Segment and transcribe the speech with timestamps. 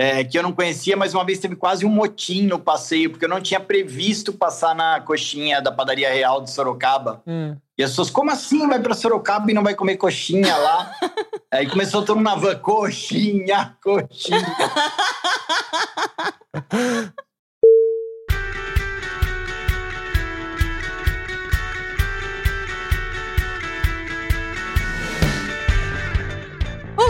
[0.00, 3.26] é, que eu não conhecia, mas uma vez teve quase um motim no passeio, porque
[3.26, 7.22] eu não tinha previsto passar na coxinha da padaria real de Sorocaba.
[7.26, 7.54] Hum.
[7.76, 10.90] E as pessoas, como assim vai para Sorocaba e não vai comer coxinha lá?
[11.52, 14.56] Aí começou todo mundo na van, coxinha, coxinha.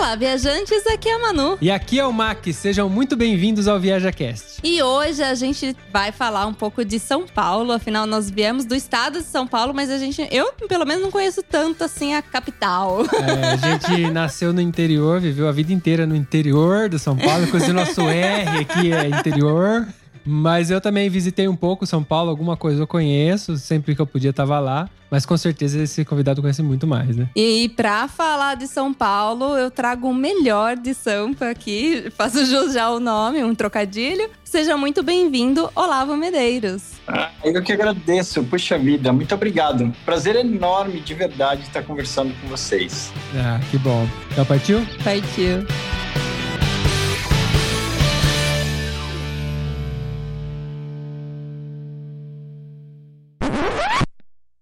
[0.01, 1.59] Olá, viajantes, aqui é a Manu.
[1.61, 4.61] E aqui é o Mac, sejam muito bem-vindos ao ViajaCast.
[4.65, 8.75] E hoje a gente vai falar um pouco de São Paulo, afinal nós viemos do
[8.75, 12.23] estado de São Paulo, mas a gente, eu pelo menos não conheço tanto assim a
[12.23, 13.03] capital.
[13.13, 17.45] É, a gente nasceu no interior, viveu a vida inteira no interior de São Paulo,
[17.45, 19.87] inclusive nosso R aqui é interior.
[20.31, 24.07] Mas eu também visitei um pouco São Paulo, alguma coisa eu conheço, sempre que eu
[24.07, 24.89] podia tava lá.
[25.11, 27.29] Mas com certeza esse convidado conhece muito mais, né?
[27.35, 32.75] E pra falar de São Paulo, eu trago o melhor de Sampa aqui, faço jus
[32.75, 34.31] já o nome, um trocadilho.
[34.45, 36.93] Seja muito bem-vindo, Olavo Medeiros.
[37.09, 39.93] Ah, eu que agradeço, puxa vida, muito obrigado.
[40.05, 43.13] Prazer enorme, de verdade, estar conversando com vocês.
[43.35, 44.07] Ah, que bom.
[44.37, 44.87] Já partiu?
[45.03, 45.67] Partiu.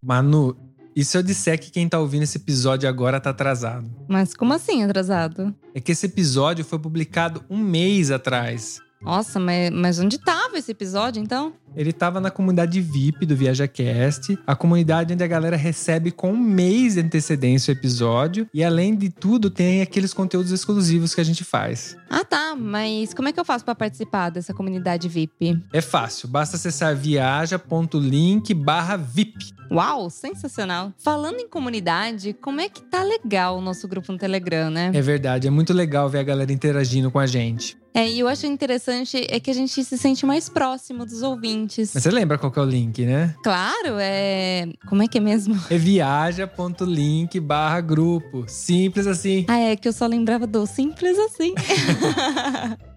[0.09, 0.57] Manu,
[0.97, 3.91] e se eu disser que quem tá ouvindo esse episódio agora tá atrasado?
[4.09, 5.55] Mas como assim atrasado?
[5.75, 8.81] É que esse episódio foi publicado um mês atrás.
[9.03, 11.53] Nossa, mas, mas onde tava esse episódio então?
[11.77, 16.37] Ele tava na comunidade VIP do ViajaCast, a comunidade onde a galera recebe com um
[16.37, 18.49] mês de antecedência o episódio.
[18.53, 21.97] E além de tudo, tem aqueles conteúdos exclusivos que a gente faz.
[22.11, 25.61] Ah tá, mas como é que eu faço pra participar dessa comunidade VIP?
[25.73, 29.59] É fácil, basta acessar viaja.link barra VIP.
[29.71, 30.93] Uau, sensacional.
[30.97, 34.91] Falando em comunidade, como é que tá legal o nosso grupo no Telegram, né?
[34.95, 37.77] É verdade, é muito legal ver a galera interagindo com a gente.
[37.95, 41.58] É, e eu acho interessante é que a gente se sente mais próximo dos ouvintes.
[41.63, 43.35] Mas você lembra qual que é o link, né?
[43.43, 44.67] Claro, é.
[44.89, 45.59] Como é que é mesmo?
[45.71, 48.45] É viaja.link barra grupo.
[48.47, 49.45] Simples assim.
[49.49, 51.55] Ah, é que eu só lembrava do simples assim.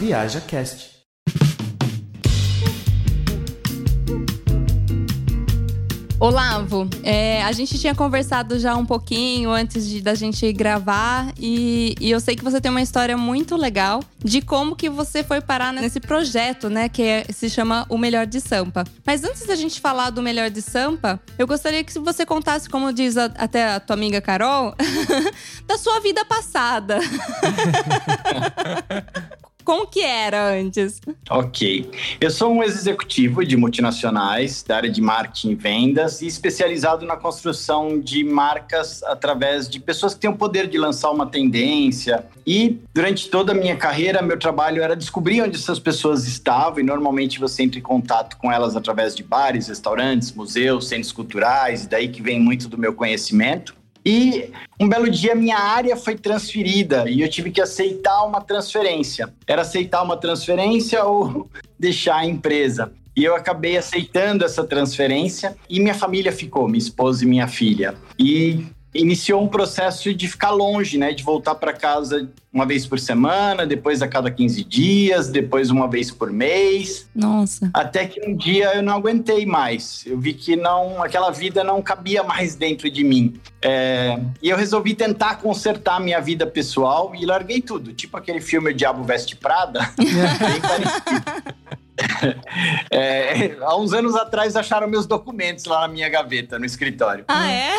[0.00, 0.88] Viaja Cast.
[6.18, 11.94] Olavo, é, a gente tinha conversado já um pouquinho antes de, da gente gravar e,
[12.00, 15.42] e, eu sei que você tem uma história muito legal de como que você foi
[15.42, 18.84] parar nesse projeto, né, que é, se chama O Melhor de Sampa.
[19.04, 22.90] Mas antes da gente falar do Melhor de Sampa, eu gostaria que você contasse, como
[22.90, 24.74] diz a, até a tua amiga Carol,
[25.68, 27.00] da sua vida passada.
[29.70, 31.00] Como que era antes?
[31.30, 31.88] Ok.
[32.20, 37.16] Eu sou um ex-executivo de multinacionais da área de marketing e vendas e especializado na
[37.16, 42.26] construção de marcas através de pessoas que têm o poder de lançar uma tendência.
[42.44, 46.82] E durante toda a minha carreira, meu trabalho era descobrir onde essas pessoas estavam e
[46.82, 51.88] normalmente você entra em contato com elas através de bares, restaurantes, museus, centros culturais, e
[51.88, 53.78] daí que vem muito do meu conhecimento.
[54.10, 54.50] E
[54.80, 59.32] um belo dia minha área foi transferida e eu tive que aceitar uma transferência.
[59.46, 61.48] Era aceitar uma transferência ou
[61.78, 62.92] deixar a empresa.
[63.16, 67.94] E eu acabei aceitando essa transferência e minha família ficou, minha esposa e minha filha.
[68.18, 72.98] E iniciou um processo de ficar longe, né, de voltar para casa uma vez por
[72.98, 77.08] semana, depois a cada 15 dias, depois uma vez por mês.
[77.14, 77.70] Nossa.
[77.72, 80.04] Até que um dia eu não aguentei mais.
[80.04, 83.40] Eu vi que não, aquela vida não cabia mais dentro de mim.
[83.62, 87.92] É, e eu resolvi tentar consertar a minha vida pessoal e larguei tudo.
[87.92, 89.88] Tipo aquele filme O Diabo Veste Prada.
[92.92, 97.24] É, há uns anos atrás acharam meus documentos lá na minha gaveta, no escritório.
[97.28, 97.72] Ah, é?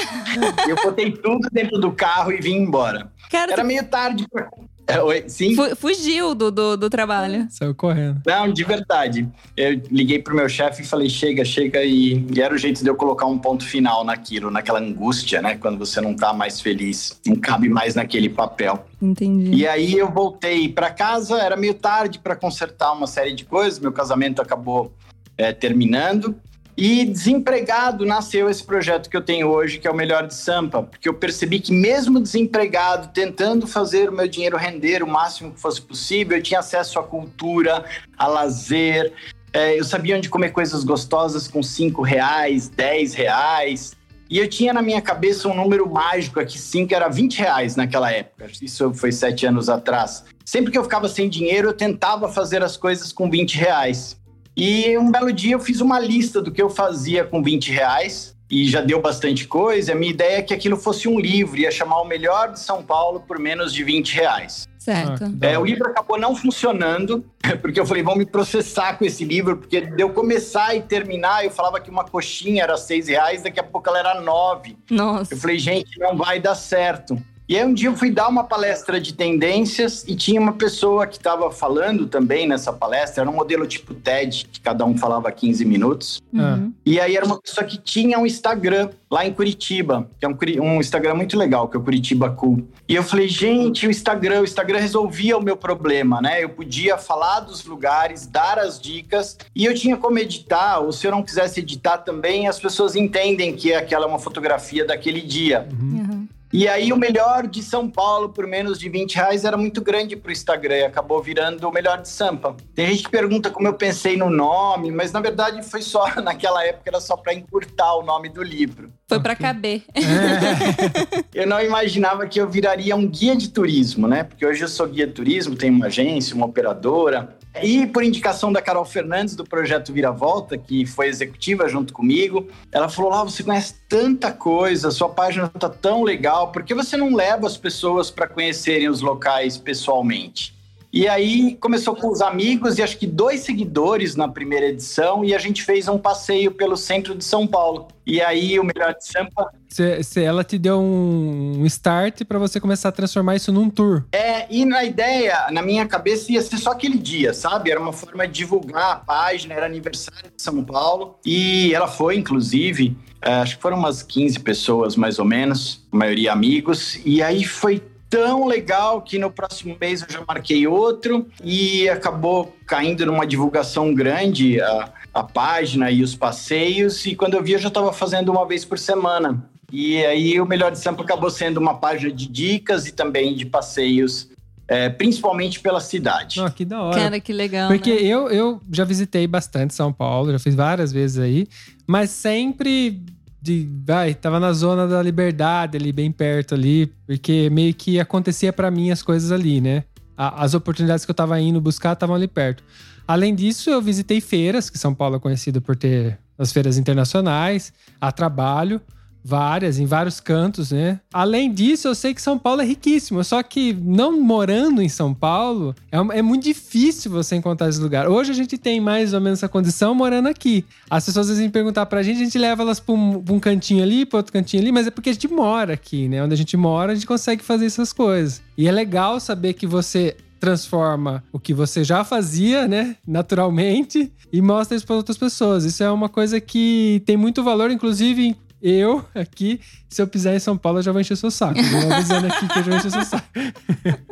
[0.67, 3.11] Eu botei tudo dentro do carro e vim embora.
[3.29, 4.49] Cara, Era meio tarde pra...
[4.91, 5.55] É, oi, sim?
[5.55, 7.47] Fu- fugiu do, do, do trabalho.
[7.49, 8.21] Saiu correndo.
[8.25, 9.27] Não, de verdade.
[9.55, 12.89] Eu liguei pro meu chefe e falei, chega, chega, e, e era o jeito de
[12.89, 15.55] eu colocar um ponto final naquilo, naquela angústia, né?
[15.55, 18.85] Quando você não tá mais feliz, não cabe mais naquele papel.
[19.01, 19.51] Entendi.
[19.55, 23.79] E aí eu voltei para casa, era meio tarde para consertar uma série de coisas,
[23.79, 24.91] meu casamento acabou
[25.37, 26.35] é, terminando.
[26.77, 30.83] E desempregado nasceu esse projeto que eu tenho hoje, que é o Melhor de Sampa,
[30.83, 35.59] porque eu percebi que mesmo desempregado, tentando fazer o meu dinheiro render o máximo que
[35.59, 37.85] fosse possível, eu tinha acesso à cultura,
[38.17, 39.13] a lazer,
[39.53, 43.93] é, eu sabia onde comer coisas gostosas com cinco reais, 10 reais.
[44.29, 47.75] E eu tinha na minha cabeça um número mágico aqui, sim, que era 20 reais
[47.75, 48.49] naquela época.
[48.61, 50.23] Isso foi sete anos atrás.
[50.45, 54.17] Sempre que eu ficava sem dinheiro, eu tentava fazer as coisas com 20 reais.
[54.63, 58.35] E um belo dia eu fiz uma lista do que eu fazia com 20 reais.
[58.47, 59.93] E já deu bastante coisa.
[59.93, 62.83] A minha ideia é que aquilo fosse um livro, ia chamar o melhor de São
[62.83, 64.67] Paulo por menos de 20 reais.
[64.77, 65.23] Certo.
[65.23, 67.25] Ah, É, o livro acabou não funcionando,
[67.61, 71.43] porque eu falei, vão me processar com esse livro, porque de eu começar e terminar,
[71.43, 74.77] eu falava que uma coxinha era seis reais, daqui a pouco ela era nove.
[74.91, 75.33] Nossa.
[75.33, 77.17] Eu falei, gente, não vai dar certo.
[77.51, 81.05] E aí um dia eu fui dar uma palestra de tendências e tinha uma pessoa
[81.05, 85.29] que estava falando também nessa palestra, era um modelo tipo TED, que cada um falava
[85.29, 86.21] 15 minutos.
[86.31, 86.71] Uhum.
[86.85, 90.37] E aí era uma pessoa que tinha um Instagram lá em Curitiba, que é um,
[90.61, 92.65] um Instagram muito legal, que é o Curitiba Cool.
[92.87, 96.41] E eu falei, gente, o Instagram, o Instagram resolvia o meu problema, né?
[96.41, 101.05] Eu podia falar dos lugares, dar as dicas, e eu tinha como editar, ou se
[101.05, 105.67] eu não quisesse editar também, as pessoas entendem que aquela é uma fotografia daquele dia.
[105.77, 106.29] Uhum.
[106.53, 110.15] E aí o melhor de São Paulo por menos de 20 reais era muito grande
[110.17, 112.55] pro Instagram e acabou virando o melhor de Sampa.
[112.75, 116.65] Tem gente que pergunta como eu pensei no nome, mas na verdade foi só, naquela
[116.65, 118.91] época era só para encurtar o nome do livro.
[119.07, 119.45] Foi pra Ok.
[119.45, 119.83] caber.
[121.33, 124.23] Eu não imaginava que eu viraria um guia de turismo, né?
[124.23, 127.37] Porque hoje eu sou guia de turismo, tenho uma agência, uma operadora.
[127.61, 132.47] E por indicação da Carol Fernandes, do projeto Vira Volta, que foi executiva junto comigo,
[132.71, 136.95] ela falou: lá, você conhece tanta coisa, sua página tá tão legal, por que você
[136.95, 140.60] não leva as pessoas para conhecerem os locais pessoalmente?
[140.93, 145.33] E aí começou com os amigos e acho que dois seguidores na primeira edição e
[145.33, 147.87] a gente fez um passeio pelo centro de São Paulo.
[148.05, 152.59] E aí o melhor de Sampa Cê- cê- ela te deu um, start pra você
[152.59, 154.03] começar a transformar isso num tour.
[154.11, 157.71] É, e na ideia, na minha cabeça, ia ser só aquele dia, sabe?
[157.71, 161.15] Era uma forma de divulgar a página, era aniversário de São Paulo.
[161.25, 165.95] E ela foi, inclusive, é, acho que foram umas 15 pessoas, mais ou menos, a
[165.95, 166.99] maioria amigos.
[167.05, 172.53] E aí foi tão legal que no próximo mês eu já marquei outro e acabou
[172.67, 177.05] caindo numa divulgação grande a, a página e os passeios.
[177.05, 179.49] E quando eu vi, eu já estava fazendo uma vez por semana.
[179.71, 183.45] E aí o Melhor de Sampa acabou sendo uma página de dicas e também de
[183.45, 184.29] passeios,
[184.67, 186.41] é, principalmente pela cidade.
[186.41, 186.99] Ah, que da hora.
[186.99, 187.69] Cara, que legal.
[187.69, 188.01] Porque né?
[188.01, 191.47] eu, eu já visitei bastante São Paulo, já fiz várias vezes aí,
[191.87, 193.01] mas sempre
[193.41, 198.53] de, vai, tava na zona da liberdade ali, bem perto ali, porque meio que acontecia
[198.53, 199.83] pra mim as coisas ali, né?
[200.15, 202.63] As oportunidades que eu tava indo buscar estavam ali perto.
[203.07, 207.73] Além disso, eu visitei feiras, que São Paulo é conhecido por ter as feiras internacionais,
[207.99, 208.79] a trabalho,
[209.23, 210.99] várias, em vários cantos, né?
[211.13, 215.13] Além disso, eu sei que São Paulo é riquíssimo, só que não morando em São
[215.13, 218.07] Paulo, é, é muito difícil você encontrar esse lugar.
[218.07, 220.65] Hoje a gente tem mais ou menos essa condição morando aqui.
[220.89, 223.39] As pessoas às vezes perguntar pra gente, a gente leva elas pra um, pra um
[223.39, 226.23] cantinho ali, pra outro cantinho ali, mas é porque a gente mora aqui, né?
[226.23, 228.41] Onde a gente mora, a gente consegue fazer essas coisas.
[228.57, 234.41] E é legal saber que você transforma o que você já fazia, né, naturalmente, e
[234.41, 235.63] mostra isso para outras pessoas.
[235.63, 240.39] Isso é uma coisa que tem muito valor, inclusive eu aqui, se eu pisar em
[240.39, 241.59] São Paulo, eu já vou encher seu saco.
[241.59, 243.27] Eu vou avisando aqui que eu já vou encher seu saco.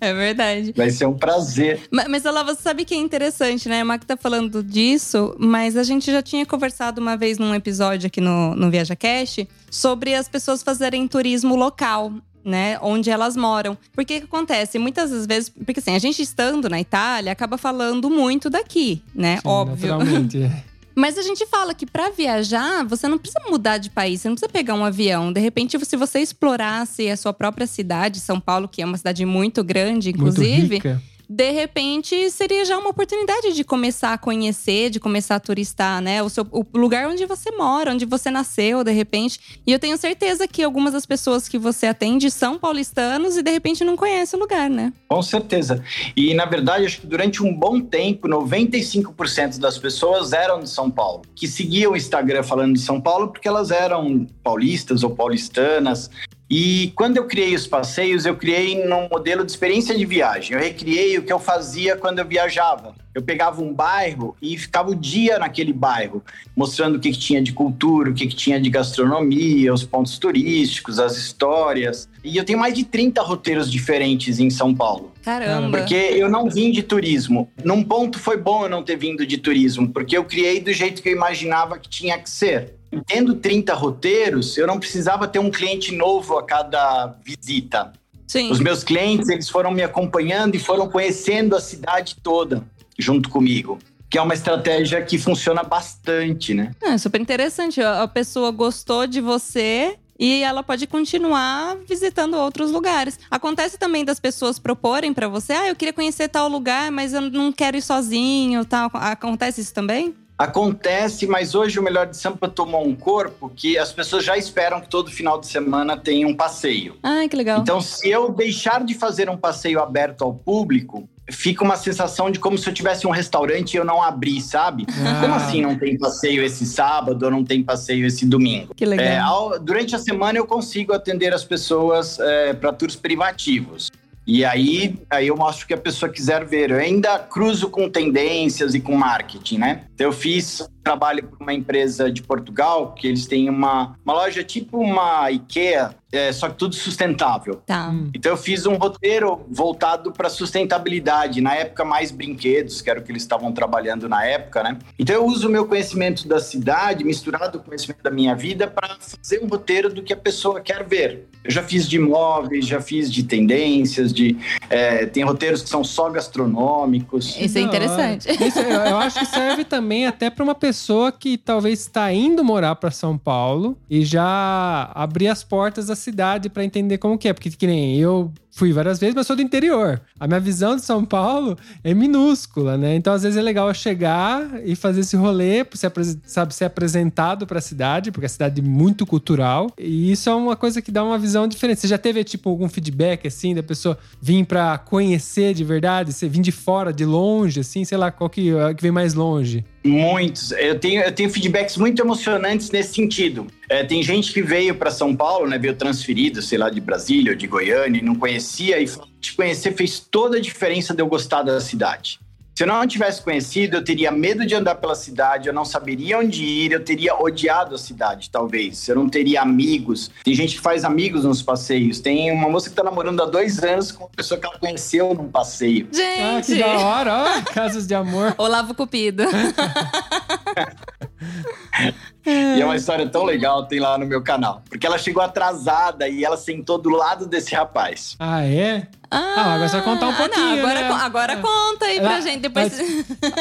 [0.00, 0.72] É verdade.
[0.74, 1.82] Vai ser um prazer.
[1.90, 3.82] Ma- Mas, Olá, você sabe que é interessante, né?
[3.82, 8.06] A Mac tá falando disso, mas a gente já tinha conversado uma vez num episódio
[8.06, 9.40] aqui no, no Viaja Cash
[9.70, 12.12] sobre as pessoas fazerem turismo local.
[12.42, 13.76] Né, onde elas moram.
[13.94, 14.78] Porque o que acontece?
[14.78, 15.50] Muitas das vezes.
[15.50, 19.36] Porque assim, a gente estando na Itália acaba falando muito daqui, né?
[19.36, 19.98] Sim, Óbvio.
[19.98, 20.50] Naturalmente.
[20.94, 24.34] Mas a gente fala que para viajar, você não precisa mudar de país, você não
[24.34, 25.32] precisa pegar um avião.
[25.32, 29.24] De repente, se você explorasse a sua própria cidade, São Paulo, que é uma cidade
[29.24, 31.02] muito grande, Muito inclusive, rica.
[31.32, 36.20] De repente seria já uma oportunidade de começar a conhecer, de começar a turistar, né?
[36.24, 39.62] O, seu, o lugar onde você mora, onde você nasceu, de repente.
[39.64, 43.50] E eu tenho certeza que algumas das pessoas que você atende são paulistanos e de
[43.52, 44.92] repente não conhecem o lugar, né?
[45.08, 45.84] Com certeza.
[46.16, 50.90] E, na verdade, acho que durante um bom tempo, 95% das pessoas eram de São
[50.90, 56.10] Paulo, que seguiam o Instagram falando de São Paulo porque elas eram paulistas ou paulistanas.
[56.50, 60.56] E quando eu criei os passeios, eu criei num modelo de experiência de viagem.
[60.56, 62.92] Eu recriei o que eu fazia quando eu viajava.
[63.14, 66.24] Eu pegava um bairro e ficava o dia naquele bairro,
[66.56, 70.18] mostrando o que, que tinha de cultura, o que, que tinha de gastronomia, os pontos
[70.18, 72.08] turísticos, as histórias.
[72.24, 75.12] E eu tenho mais de 30 roteiros diferentes em São Paulo.
[75.22, 75.78] Caramba.
[75.78, 77.48] Porque eu não vim de turismo.
[77.64, 81.00] Num ponto foi bom eu não ter vindo de turismo, porque eu criei do jeito
[81.00, 82.79] que eu imaginava que tinha que ser.
[83.06, 87.92] Tendo 30 roteiros, eu não precisava ter um cliente novo a cada visita.
[88.26, 88.50] Sim.
[88.50, 92.64] Os meus clientes, eles foram me acompanhando e foram conhecendo a cidade toda
[92.98, 93.78] junto comigo.
[94.08, 96.72] Que é uma estratégia que funciona bastante, né?
[96.82, 97.80] É super interessante.
[97.80, 103.18] A pessoa gostou de você e ela pode continuar visitando outros lugares.
[103.30, 107.20] Acontece também das pessoas proporem pra você: "Ah, eu queria conhecer tal lugar, mas eu
[107.20, 108.90] não quero ir sozinho", tal.
[108.94, 110.14] Acontece isso também?
[110.40, 114.80] Acontece, mas hoje o Melhor de Sampa tomou um corpo que as pessoas já esperam
[114.80, 116.96] que todo final de semana tenha um passeio.
[117.02, 117.60] Ai, que legal.
[117.60, 122.38] Então, se eu deixar de fazer um passeio aberto ao público, fica uma sensação de
[122.38, 124.86] como se eu tivesse um restaurante e eu não abri, sabe?
[124.88, 125.20] Ah.
[125.20, 128.74] Como assim não tem passeio esse sábado ou não tem passeio esse domingo?
[128.74, 129.06] que legal.
[129.06, 132.18] É, ao- durante a semana eu consigo atender as pessoas
[132.60, 133.90] para tours privativos.
[134.32, 136.70] E aí, aí eu mostro o que a pessoa quiser ver.
[136.70, 139.86] Eu ainda cruzo com tendências e com marketing, né?
[139.92, 144.42] Então, eu fiz trabalho para uma empresa de Portugal, que eles têm uma, uma loja
[144.42, 147.62] tipo uma IKEA, é, só que tudo sustentável.
[147.66, 147.94] Tá.
[148.14, 153.02] Então eu fiz um roteiro voltado para sustentabilidade, na época mais brinquedos, que era o
[153.02, 154.78] que eles estavam trabalhando na época, né?
[154.98, 158.66] Então eu uso o meu conhecimento da cidade misturado com o conhecimento da minha vida
[158.66, 161.28] para fazer um roteiro do que a pessoa quer ver.
[161.44, 164.36] Eu já fiz de imóveis, já fiz de tendências, de
[164.68, 167.36] é, tem roteiros que são só gastronômicos.
[167.38, 168.28] Isso é interessante.
[168.30, 170.70] Isso, eu acho que serve também até para uma pessoa
[171.12, 176.48] que talvez está indo morar para São Paulo e já abrir as portas da cidade
[176.48, 177.32] para entender como que é.
[177.32, 180.00] Porque que nem eu fui várias vezes, mas sou do interior.
[180.18, 182.94] A minha visão de São Paulo é minúscula, né?
[182.96, 187.58] Então às vezes é legal chegar e fazer esse rolê, apres- sabe, ser apresentado para
[187.58, 189.70] a cidade, porque a cidade é muito cultural.
[189.78, 191.80] E isso é uma coisa que dá uma visão diferente.
[191.80, 196.28] Você já teve tipo algum feedback assim da pessoa vir para conhecer de verdade, você
[196.28, 199.64] vir de fora, de longe, assim, sei lá, qual que, é que vem mais longe?
[199.84, 200.52] Muitos.
[200.52, 203.46] Eu tenho, eu tenho feedbacks muito emocionantes nesse sentido.
[203.70, 207.30] É, tem gente que veio para São Paulo, né, veio transferido, sei lá, de Brasília
[207.30, 208.86] ou de Goiânia, e não conhecia, e
[209.20, 212.18] te conhecer fez toda a diferença de eu gostar da cidade.
[212.60, 216.18] Se eu não tivesse conhecido, eu teria medo de andar pela cidade, eu não saberia
[216.18, 218.86] onde ir, eu teria odiado a cidade, talvez.
[218.86, 220.10] Eu não teria amigos.
[220.22, 222.00] Tem gente que faz amigos nos passeios.
[222.00, 225.14] Tem uma moça que tá namorando há dois anos com uma pessoa que ela conheceu
[225.14, 225.88] num passeio.
[225.94, 226.58] Ah, que Gente!
[226.58, 228.34] da hora, ó, casos de amor.
[228.36, 229.22] Olavo Cupido.
[232.26, 234.62] E é uma história tão legal, tem lá no meu canal.
[234.68, 238.14] Porque ela chegou atrasada e ela sentou do lado desse rapaz.
[238.18, 238.86] Ah, é?
[239.10, 240.90] Ah, agora você vai contar um não, pouquinho, agora, né?
[240.90, 242.40] agora conta aí pra Ah, gente.
[242.42, 242.78] Depois.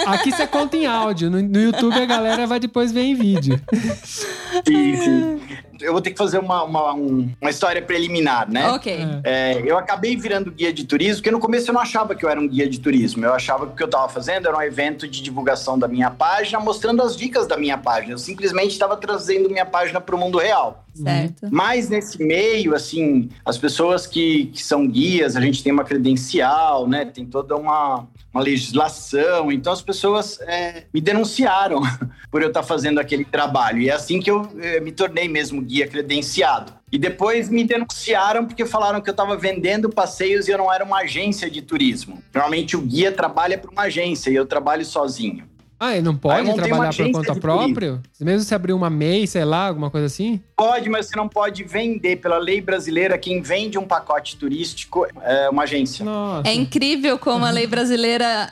[0.07, 3.61] Aqui você conta em áudio, no, no YouTube a galera vai depois ver em vídeo.
[4.65, 5.41] Sim, sim.
[5.81, 8.69] Eu vou ter que fazer uma, uma, um- uma história preliminar, né?
[8.69, 8.97] ok.
[9.23, 12.29] É, eu acabei virando guia de turismo, porque no começo eu não achava que eu
[12.29, 13.23] era um guia de turismo.
[13.25, 16.09] Eu achava que o que eu estava fazendo era um evento de divulgação da minha
[16.11, 18.13] página, mostrando as dicas da minha página.
[18.13, 20.83] Eu simplesmente estava trazendo minha página para o mundo real.
[20.93, 21.47] Certo.
[21.51, 26.87] Mas nesse meio, assim, as pessoas que, que são guias, a gente tem uma credencial,
[26.87, 27.05] né?
[27.05, 29.51] Tem toda uma, uma legislação.
[29.51, 31.81] Então as pessoas é, me denunciaram
[32.31, 33.79] por eu estar fazendo aquele trabalho.
[33.79, 36.73] E é assim que eu eh, me tornei mesmo guia credenciado.
[36.91, 40.83] E depois me denunciaram porque falaram que eu estava vendendo passeios e eu não era
[40.83, 42.23] uma agência de turismo.
[42.33, 45.47] Normalmente o guia trabalha para uma agência e eu trabalho sozinho.
[45.79, 48.01] Ah, e não pode trabalhar por conta própria?
[48.19, 50.41] Mesmo se abrir uma MEI, sei lá, alguma coisa assim?
[50.57, 52.17] Pode, mas você não pode vender.
[52.17, 56.03] Pela lei brasileira, quem vende um pacote turístico é uma agência.
[56.03, 56.49] Nossa.
[56.49, 58.51] É incrível como a lei brasileira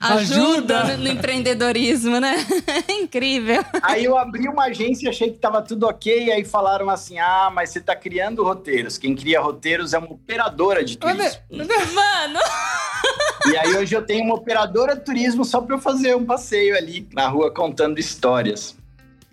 [0.00, 0.96] ajuda, Ajuda.
[0.96, 2.36] no, no empreendedorismo, né?
[2.88, 3.64] É incrível.
[3.82, 6.32] Aí eu abri uma agência e achei que tava tudo ok.
[6.32, 8.98] Aí falaram assim: ah, mas você tá criando roteiros.
[8.98, 11.40] Quem cria roteiros é uma operadora de turismo.
[11.50, 12.40] Mano,
[13.50, 16.76] E aí hoje eu tenho uma operadora de turismo só para eu fazer um passeio
[16.76, 18.76] ali na rua contando histórias.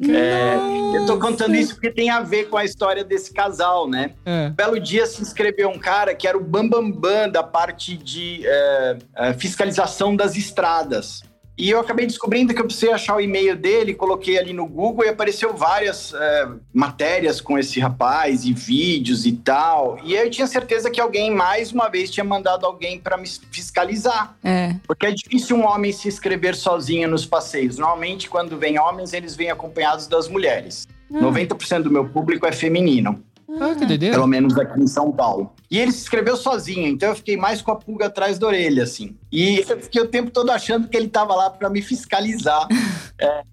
[0.01, 0.55] É,
[0.93, 4.11] eu tô contando isso porque tem a ver com a história desse casal, né?
[4.25, 4.47] É.
[4.47, 7.95] Um belo dia se inscreveu um cara que era o bambambam bam, bam da parte
[7.95, 8.97] de é,
[9.37, 11.21] fiscalização das estradas.
[11.57, 15.05] E eu acabei descobrindo que eu precisei achar o e-mail dele, coloquei ali no Google
[15.05, 19.97] e apareceu várias é, matérias com esse rapaz e vídeos e tal.
[20.03, 23.27] E aí eu tinha certeza que alguém mais uma vez tinha mandado alguém para me
[23.51, 24.35] fiscalizar.
[24.43, 24.75] é.
[24.85, 27.77] Porque é difícil um homem se inscrever sozinho nos passeios.
[27.77, 30.87] Normalmente, quando vem homens, eles vêm acompanhados das mulheres.
[31.11, 33.23] 90% do meu público é feminino.
[33.49, 34.15] Ah, que doideira.
[34.15, 35.51] pelo menos aqui em São Paulo.
[35.69, 38.83] E ele se inscreveu sozinho, então eu fiquei mais com a pulga atrás da orelha,
[38.83, 39.15] assim.
[39.31, 42.67] E eu fiquei o tempo todo achando que ele estava lá para me fiscalizar.
[43.17, 43.43] É,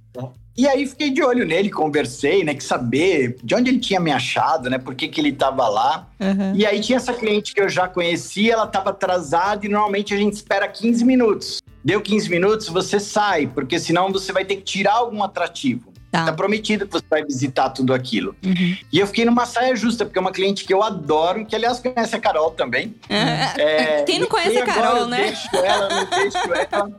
[0.56, 4.10] e aí fiquei de olho nele, conversei, né, que saber de onde ele tinha me
[4.10, 6.06] achado, né, por que, que ele estava lá.
[6.20, 6.52] Aham.
[6.54, 10.16] E aí tinha essa cliente que eu já conhecia, ela estava atrasada e normalmente a
[10.16, 11.62] gente espera 15 minutos.
[11.82, 15.91] Deu 15 minutos, você sai, porque senão você vai ter que tirar algum atrativo.
[16.12, 16.26] Tá.
[16.26, 18.36] Tá prometido que você vai visitar tudo aquilo.
[18.44, 18.76] Uhum.
[18.92, 21.80] E eu fiquei numa saia justa, porque é uma cliente que eu adoro, que aliás
[21.80, 22.94] conhece a Carol também.
[23.08, 25.22] É, Quem não conhece a Carol, eu né?
[25.28, 26.38] Deixo ela, não deixo
[26.70, 26.90] ela.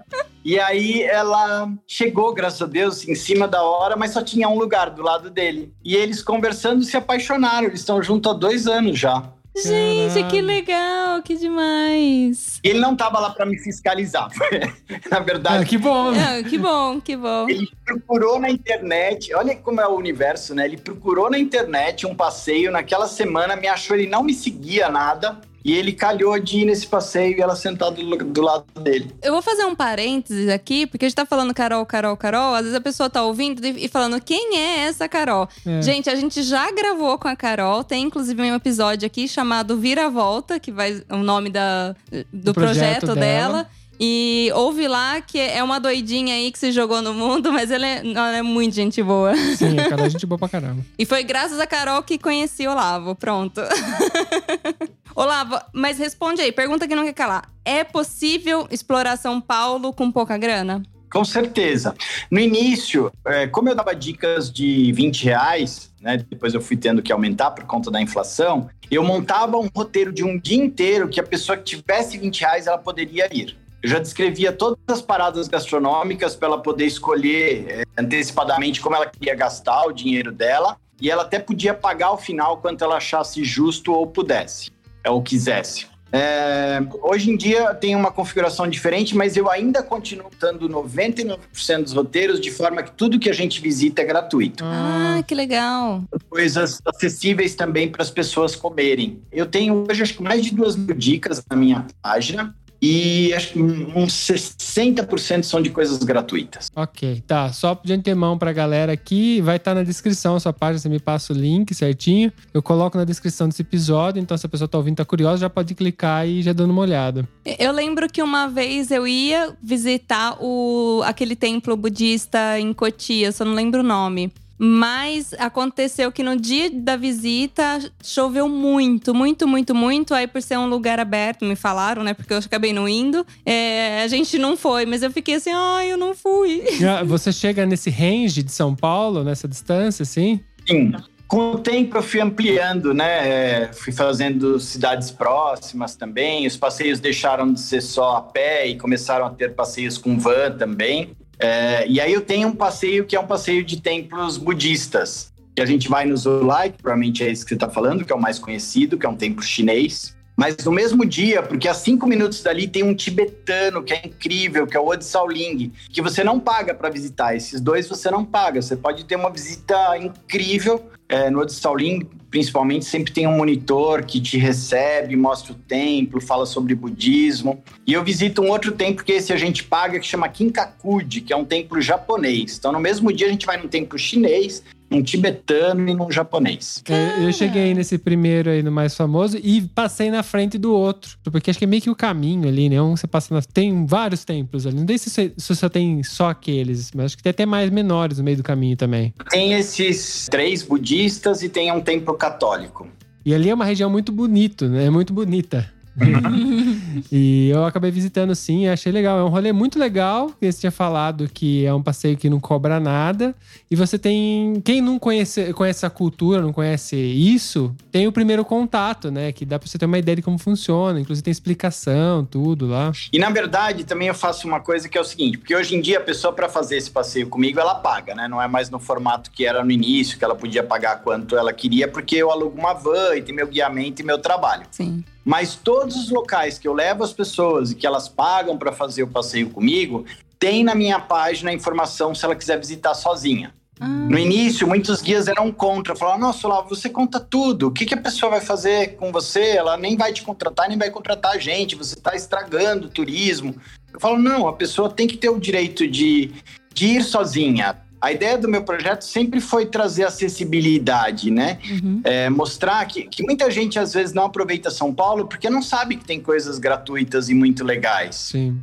[0.44, 4.58] E aí ela chegou, graças a Deus, em cima da hora, mas só tinha um
[4.58, 5.72] lugar do lado dele.
[5.86, 7.68] E eles conversando se apaixonaram.
[7.68, 9.24] Eles estão juntos há dois anos já.
[9.56, 12.60] Gente, que legal, que demais.
[12.64, 14.30] Ele não tava lá para me fiscalizar.
[15.12, 16.10] Na Ah, verdade, que bom?
[16.10, 17.48] Ah, que bom, que bom.
[17.48, 20.66] Ele procurou na internet, olha como é o universo, né?
[20.66, 25.40] Ele procurou na internet um passeio naquela semana, me achou, ele não me seguia nada.
[25.64, 29.10] E ele calhou de ir nesse passeio e ela sentada do, do lado dele.
[29.22, 32.54] Eu vou fazer um parênteses aqui, porque a gente tá falando Carol, Carol, Carol.
[32.54, 35.48] Às vezes a pessoa tá ouvindo e falando quem é essa Carol.
[35.66, 35.82] É.
[35.82, 37.84] Gente, a gente já gravou com a Carol.
[37.84, 41.96] Tem inclusive um episódio aqui chamado Vira Volta, que vai o nome da,
[42.32, 43.64] do, projeto projeto, dela.
[43.64, 43.70] dela.
[44.00, 47.86] E ouve lá que é uma doidinha aí que se jogou no mundo, mas ela
[47.86, 49.36] é, ela é muito gente boa.
[49.36, 50.84] Sim, a Carol é gente boa pra caramba.
[50.98, 53.16] E foi graças a Carol que conheci o Olavo.
[53.16, 53.62] Pronto.
[55.16, 57.50] Olavo, mas responde aí, pergunta que não quer calar.
[57.64, 60.82] É possível explorar São Paulo com pouca grana?
[61.12, 61.94] Com certeza.
[62.32, 67.04] No início, é, como eu dava dicas de 20 reais, né, depois eu fui tendo
[67.04, 71.20] que aumentar por conta da inflação, eu montava um roteiro de um dia inteiro que
[71.20, 73.56] a pessoa que tivesse 20 reais, ela poderia ir.
[73.84, 79.06] Eu já descrevia todas as paradas gastronômicas para ela poder escolher é, antecipadamente como ela
[79.06, 80.78] queria gastar o dinheiro dela.
[81.02, 84.72] E ela até podia pagar ao final quanto ela achasse justo ou pudesse,
[85.04, 85.92] é, ou quisesse.
[86.14, 91.38] É, hoje em dia tem uma configuração diferente, mas eu ainda continuo dando 99%
[91.84, 94.64] dos roteiros de forma que tudo que a gente visita é gratuito.
[94.64, 96.04] Ah, que legal.
[96.30, 99.22] Coisas acessíveis também para as pessoas comerem.
[99.32, 103.54] Eu tenho hoje acho que mais de duas mil dicas na minha página e acho
[103.54, 106.70] que uns 60% são de coisas gratuitas.
[106.76, 107.54] Ok, tá.
[107.54, 111.00] Só de antemão pra galera aqui, vai estar na descrição a sua página, você me
[111.00, 112.30] passa o link certinho.
[112.54, 115.50] Eu coloco na descrição desse episódio, então se a pessoa tá ouvindo, tá curiosa, já
[115.50, 117.26] pode clicar e já dando uma olhada.
[117.58, 123.46] Eu lembro que uma vez eu ia visitar o, aquele templo budista em Cotia, só
[123.46, 124.30] não lembro o nome.
[124.58, 130.14] Mas aconteceu que no dia da visita choveu muito, muito, muito, muito.
[130.14, 132.14] Aí, por ser um lugar aberto, me falaram, né?
[132.14, 133.26] Porque eu acabei não indo.
[133.46, 136.64] é, a gente não foi, mas eu fiquei assim, ai, eu não fui.
[136.80, 140.40] Já- Você chega nesse range de São Paulo, nessa distância, assim?
[140.68, 140.94] Sim.
[141.28, 143.28] Com o tempo eu fui ampliando, né?
[143.64, 146.46] É, fui fazendo cidades próximas também.
[146.46, 150.52] Os passeios deixaram de ser só a pé e começaram a ter passeios com van
[150.52, 151.16] também.
[151.44, 155.34] É, e aí eu tenho um passeio que é um passeio de templos budistas.
[155.54, 158.14] Que a gente vai no Zolai, que provavelmente é esse que você está falando, que
[158.14, 160.16] é o mais conhecido, que é um templo chinês.
[160.36, 164.66] Mas no mesmo dia, porque a cinco minutos dali tem um tibetano que é incrível,
[164.66, 167.36] que é o Odisau Ling, que você não paga para visitar.
[167.36, 168.62] Esses dois você não paga.
[168.62, 170.90] Você pode ter uma visita incrível.
[171.08, 176.20] É, no Odisau Ling, principalmente, sempre tem um monitor que te recebe, mostra o templo,
[176.20, 177.62] fala sobre budismo.
[177.86, 181.32] E eu visito um outro templo que esse a gente paga, que chama Kinkakuji, que
[181.32, 182.58] é um templo japonês.
[182.58, 186.84] Então, no mesmo dia, a gente vai num templo chinês, num tibetano e num japonês.
[186.88, 191.18] É, Eu cheguei nesse primeiro aí, no mais famoso, e passei na frente do outro.
[191.24, 192.82] Porque acho que é meio que o caminho ali, né?
[192.82, 193.42] Um você passa na...
[193.42, 194.78] Tem vários templos ali.
[194.80, 197.70] Não sei se, você- se só tem só aqueles, mas acho que tem até mais
[197.70, 199.14] menores no meio do caminho também.
[199.30, 202.88] Tem esses três budistas e tem um templo católico.
[203.26, 204.86] E ali é uma região muito bonito, né?
[204.86, 205.72] É muito bonita.
[207.12, 209.20] e eu acabei visitando sim, e achei legal.
[209.20, 210.32] É um rolê muito legal.
[210.40, 213.36] que Você tinha falado que é um passeio que não cobra nada.
[213.70, 214.62] E você tem.
[214.64, 219.32] Quem não conhece, conhece a cultura, não conhece isso, tem o primeiro contato, né?
[219.32, 221.00] Que dá pra você ter uma ideia de como funciona.
[221.00, 222.92] Inclusive tem explicação, tudo lá.
[223.12, 225.82] E na verdade, também eu faço uma coisa que é o seguinte, porque hoje em
[225.82, 228.28] dia a pessoa para fazer esse passeio comigo, ela paga, né?
[228.28, 231.54] Não é mais no formato que era no início, que ela podia pagar quanto ela
[231.54, 234.66] queria, porque eu alugo uma van e tem meu guiamento e meu trabalho.
[234.72, 235.04] Sim.
[235.24, 239.04] Mas todos os locais que eu levo as pessoas e que elas pagam para fazer
[239.04, 240.06] o passeio comigo,
[240.38, 243.54] tem na minha página a informação se ela quiser visitar sozinha.
[243.80, 247.68] Ah, No início, muitos guias eram contra, falavam: Nossa, Olavo, você conta tudo.
[247.68, 249.52] O que, que a pessoa vai fazer com você?
[249.52, 251.76] Ela nem vai te contratar, nem vai contratar a gente.
[251.76, 253.56] Você está estragando o turismo.
[253.92, 256.32] Eu falo: Não, a pessoa tem que ter o direito de,
[256.74, 257.78] de ir sozinha.
[258.04, 261.58] A ideia do meu projeto sempre foi trazer acessibilidade, né?
[261.72, 262.02] Uhum.
[262.04, 265.96] É, mostrar que, que muita gente às vezes não aproveita São Paulo porque não sabe
[265.96, 268.18] que tem coisas gratuitas e muito legais.
[268.18, 268.62] Sim.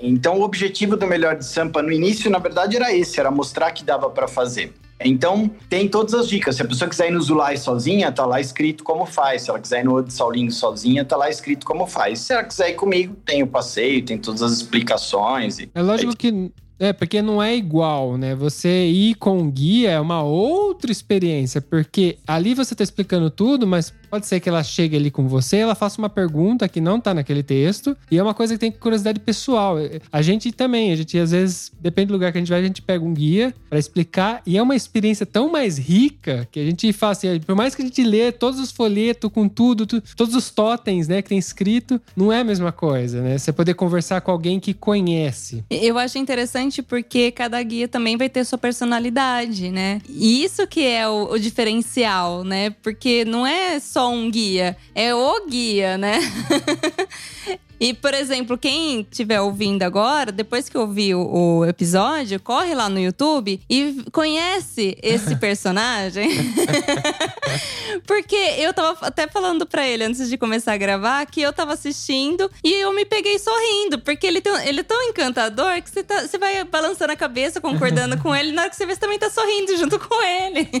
[0.00, 3.72] Então, o objetivo do Melhor de Sampa no início, na verdade, era esse: era mostrar
[3.72, 4.72] que dava para fazer.
[5.04, 6.56] Então, tem todas as dicas.
[6.56, 9.42] Se a pessoa quiser ir no Zulai sozinha, tá lá escrito como faz.
[9.42, 12.20] Se ela quiser ir no de Saulinho sozinha, tá lá escrito como faz.
[12.20, 15.58] Se ela quiser ir comigo, tem o passeio, tem todas as explicações.
[15.58, 15.70] E...
[15.74, 16.50] É lógico que.
[16.80, 18.36] É, porque não é igual, né?
[18.36, 23.92] Você ir com guia é uma outra experiência, porque ali você tá explicando tudo, mas
[24.10, 27.12] pode ser que ela chegue ali com você, ela faça uma pergunta que não tá
[27.14, 29.76] naquele texto, e é uma coisa que tem curiosidade pessoal.
[30.12, 32.64] A gente também, a gente às vezes, depende do lugar que a gente vai, a
[32.64, 36.64] gente pega um guia para explicar, e é uma experiência tão mais rica que a
[36.64, 40.02] gente fala assim, por mais que a gente lê todos os folhetos com tudo, tu-
[40.16, 43.36] todos os totens, né, que tem escrito, não é a mesma coisa, né?
[43.38, 45.64] Você poder conversar com alguém que conhece.
[45.70, 50.00] Eu acho interessante porque cada guia também vai ter sua personalidade, né?
[50.08, 52.70] E isso que é o, o diferencial, né?
[52.82, 56.18] Porque não é só um guia, é o guia, né?
[57.80, 62.98] E, por exemplo, quem estiver ouvindo agora, depois que ouvir o, episódio, corre lá no
[62.98, 66.28] YouTube e conhece esse personagem.
[68.06, 71.72] Porque eu tava até falando pra ele antes de começar a gravar que eu tava
[71.72, 73.98] assistindo e eu me peguei sorrindo.
[73.98, 77.60] Porque ele, tem, ele é tão encantador que você, tá- você vai balançando a cabeça,
[77.60, 78.52] concordando com ele.
[78.52, 80.68] Na hora que você vê, você também tá sorrindo junto com ele.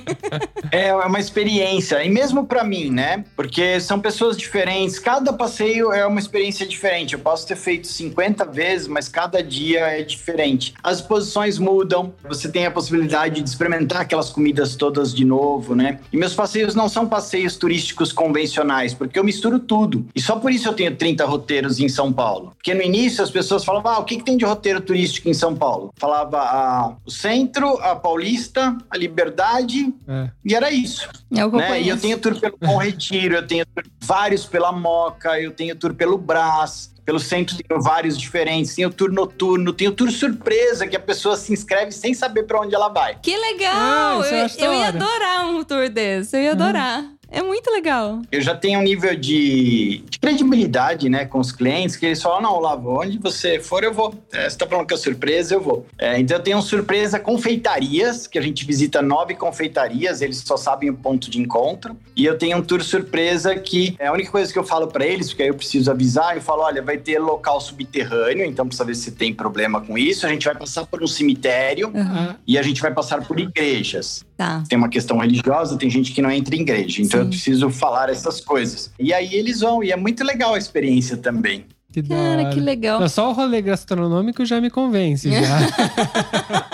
[0.70, 3.24] É uma experiência, e mesmo para mim, né?
[3.34, 6.87] Porque são pessoas diferentes, cada passeio é uma experiência diferente.
[6.88, 10.72] Eu posso ter feito 50 vezes, mas cada dia é diferente.
[10.82, 16.00] As posições mudam, você tem a possibilidade de experimentar aquelas comidas todas de novo, né?
[16.10, 20.06] E meus passeios não são passeios turísticos convencionais, porque eu misturo tudo.
[20.14, 22.52] E só por isso eu tenho 30 roteiros em São Paulo.
[22.56, 25.34] Porque no início as pessoas falavam: ah, o que, que tem de roteiro turístico em
[25.34, 25.92] São Paulo?
[25.98, 30.30] Falava ah, o centro, a Paulista, a Liberdade, É.
[30.44, 31.06] e era isso.
[31.36, 31.82] É o que eu Né?
[31.82, 35.76] E eu tenho tour pelo Bom Retiro, eu tenho tour- vários pela Moca, eu tenho
[35.76, 36.77] tour pelo Brás,
[37.08, 41.50] pelo centro tenho vários diferentes, tenho tour noturno, tenho tour surpresa, que a pessoa se
[41.50, 43.18] inscreve sem saber para onde ela vai.
[43.22, 43.72] Que legal!
[43.74, 46.36] Ah, eu eu, ia adorar um tour desse.
[46.36, 47.06] Eu ia adorar.
[47.30, 48.22] É muito legal.
[48.32, 52.40] Eu já tenho um nível de, de credibilidade, né, com os clientes, que eles falam,
[52.40, 54.14] não, Lavo, onde você for, eu vou.
[54.32, 55.86] É, você tá falando que é surpresa, eu vou.
[55.98, 60.56] É, então eu tenho um surpresa confeitarias, que a gente visita nove confeitarias, eles só
[60.56, 61.96] sabem o ponto de encontro.
[62.16, 65.06] E eu tenho um tour surpresa que é a única coisa que eu falo para
[65.06, 68.84] eles, porque aí eu preciso avisar, eu falo, olha, vai ter local subterrâneo, então precisa
[68.84, 70.26] ver se tem problema com isso.
[70.26, 74.26] A gente vai passar por um cemitério Ah, e a gente vai passar por igrejas
[74.38, 74.62] Tá.
[74.68, 77.02] tem uma questão religiosa, tem gente que não entra em igreja.
[77.02, 77.26] Então Sim.
[77.26, 78.92] eu preciso falar essas coisas.
[78.96, 81.66] E aí eles vão, e é muito legal a experiência também.
[81.92, 83.00] que Cara, que legal.
[83.00, 85.28] Não, só o rolê gastronômico já me convence.
[85.28, 85.58] Já.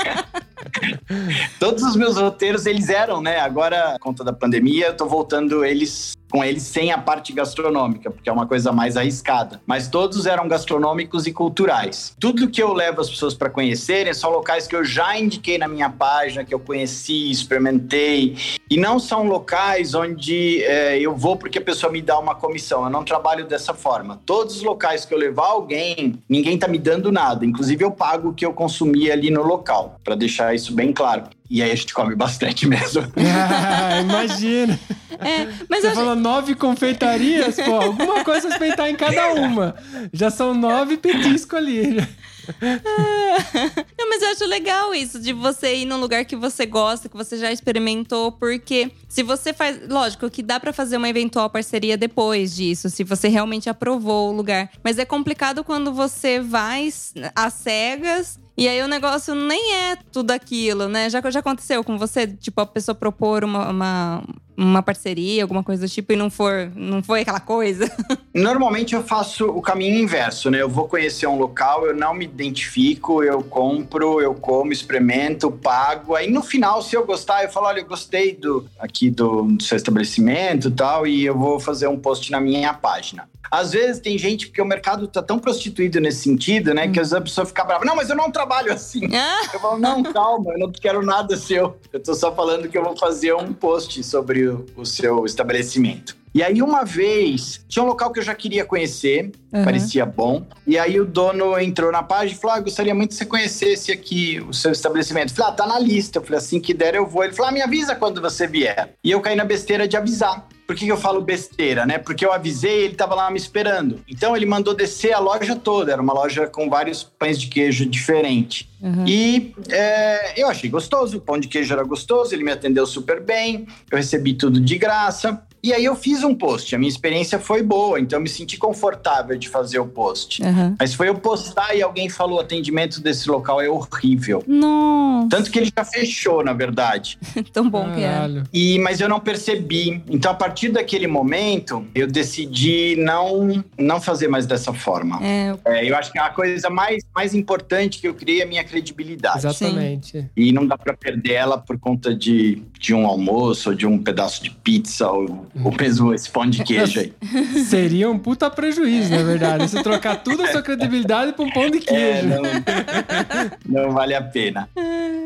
[1.59, 3.40] Todos os meus roteiros, eles eram, né?
[3.40, 8.11] Agora, por conta da pandemia, eu tô voltando eles com eles sem a parte gastronômica,
[8.11, 9.61] porque é uma coisa mais arriscada.
[9.64, 12.12] Mas todos eram gastronômicos e culturais.
[12.18, 15.68] Tudo que eu levo as pessoas para conhecerem são locais que eu já indiquei na
[15.68, 18.37] minha página, que eu conheci, experimentei.
[18.68, 22.83] E não são locais onde é, eu vou porque a pessoa me dá uma comissão.
[22.83, 24.20] Eu não trabalho dessa forma.
[24.27, 27.47] Todos os locais que eu levar alguém, ninguém tá me dando nada.
[27.47, 31.29] Inclusive, eu pago o que eu consumi ali no local, para deixar isso bem claro.
[31.48, 33.02] E aí a gente come bastante mesmo.
[33.16, 34.78] Ah, imagina.
[35.18, 39.74] É, mas Você eu, falou nove confeitarias, pô, alguma coisa respeitar em cada uma.
[40.12, 41.96] Já são nove petiscos ali.
[43.98, 47.16] Não, mas eu acho legal isso, de você ir num lugar que você gosta, que
[47.16, 49.80] você já experimentou, porque se você faz.
[49.88, 54.37] Lógico que dá pra fazer uma eventual parceria depois disso, se você realmente aprovou o
[54.37, 54.70] lugar.
[54.83, 56.88] Mas é complicado quando você vai
[57.35, 58.38] às cegas.
[58.56, 61.10] E aí o negócio nem é tudo aquilo, né?
[61.10, 62.26] Já, já aconteceu com você?
[62.26, 64.24] Tipo, a pessoa propor uma, uma,
[64.56, 67.90] uma parceria, alguma coisa do tipo, e não, for, não foi aquela coisa?
[68.32, 70.62] Normalmente eu faço o caminho inverso, né?
[70.62, 76.14] Eu vou conhecer um local, eu não me identifico, eu compro, eu como, experimento, pago.
[76.14, 79.62] Aí no final, se eu gostar, eu falo, olha, eu gostei do aqui do, do
[79.64, 83.28] seu estabelecimento e tal, e eu vou fazer um post na minha página.
[83.54, 86.88] Às vezes tem gente, porque o mercado tá tão prostituído nesse sentido, né?
[86.88, 87.84] Que às vezes a pessoa fica brava.
[87.84, 89.08] Não, mas eu não trabalho assim.
[89.14, 91.78] Ah, Eu falo, não, calma, eu não quero nada seu.
[91.92, 96.16] Eu tô só falando que eu vou fazer um post sobre o, o seu estabelecimento.
[96.35, 99.64] E aí, uma vez, tinha um local que eu já queria conhecer, Aham.
[99.64, 100.44] parecia bom.
[100.66, 103.92] E aí, o dono entrou na página e falou: ah, gostaria muito que você conhecesse
[103.92, 105.31] aqui o seu estabelecimento.
[105.31, 106.18] Eu falei: ah, tá na lista.
[106.18, 107.23] Eu falei: assim que der, eu vou.
[107.23, 108.94] Ele falou: ah, me avisa quando você vier.
[109.05, 110.49] E eu caí na besteira de avisar.
[110.66, 111.99] Por que, que eu falo besteira, né?
[111.99, 114.01] Porque eu avisei e ele tava lá me esperando.
[114.09, 115.92] Então ele mandou descer a loja toda.
[115.92, 118.66] Era uma loja com vários pães de queijo diferentes.
[118.81, 119.07] Uhum.
[119.07, 123.20] E é, eu achei gostoso, o pão de queijo era gostoso, ele me atendeu super
[123.20, 125.42] bem, eu recebi tudo de graça.
[125.64, 128.59] E aí eu fiz um post, a minha experiência foi boa, então eu me senti
[128.59, 130.44] confortável de fazer o post.
[130.44, 130.77] Aham.
[130.79, 134.44] Mas foi eu postar e alguém falou: o atendimento desse local é horrível.
[134.46, 137.18] Nossa, Tanto que ele já fechou, na verdade.
[137.50, 138.42] tão bom que é.
[138.53, 140.03] E, mas eu não percebi.
[140.11, 145.18] Então, a partir daquele momento, eu decidi não, não fazer mais dessa forma.
[145.24, 148.46] É, É, eu acho que a coisa mais, mais importante que eu criei é a
[148.46, 149.38] minha credibilidade.
[149.38, 150.31] Exatamente.
[150.37, 153.96] E não dá pra perder ela por conta de, de um almoço, ou de um
[153.98, 157.12] pedaço de pizza, ou, ou mesmo esse pão de queijo aí.
[157.64, 159.68] Seria um puta prejuízo, na verdade.
[159.68, 162.28] Você trocar toda a sua credibilidade por um pão de É, queijo.
[162.28, 162.42] não,
[163.86, 164.68] não vale a pena.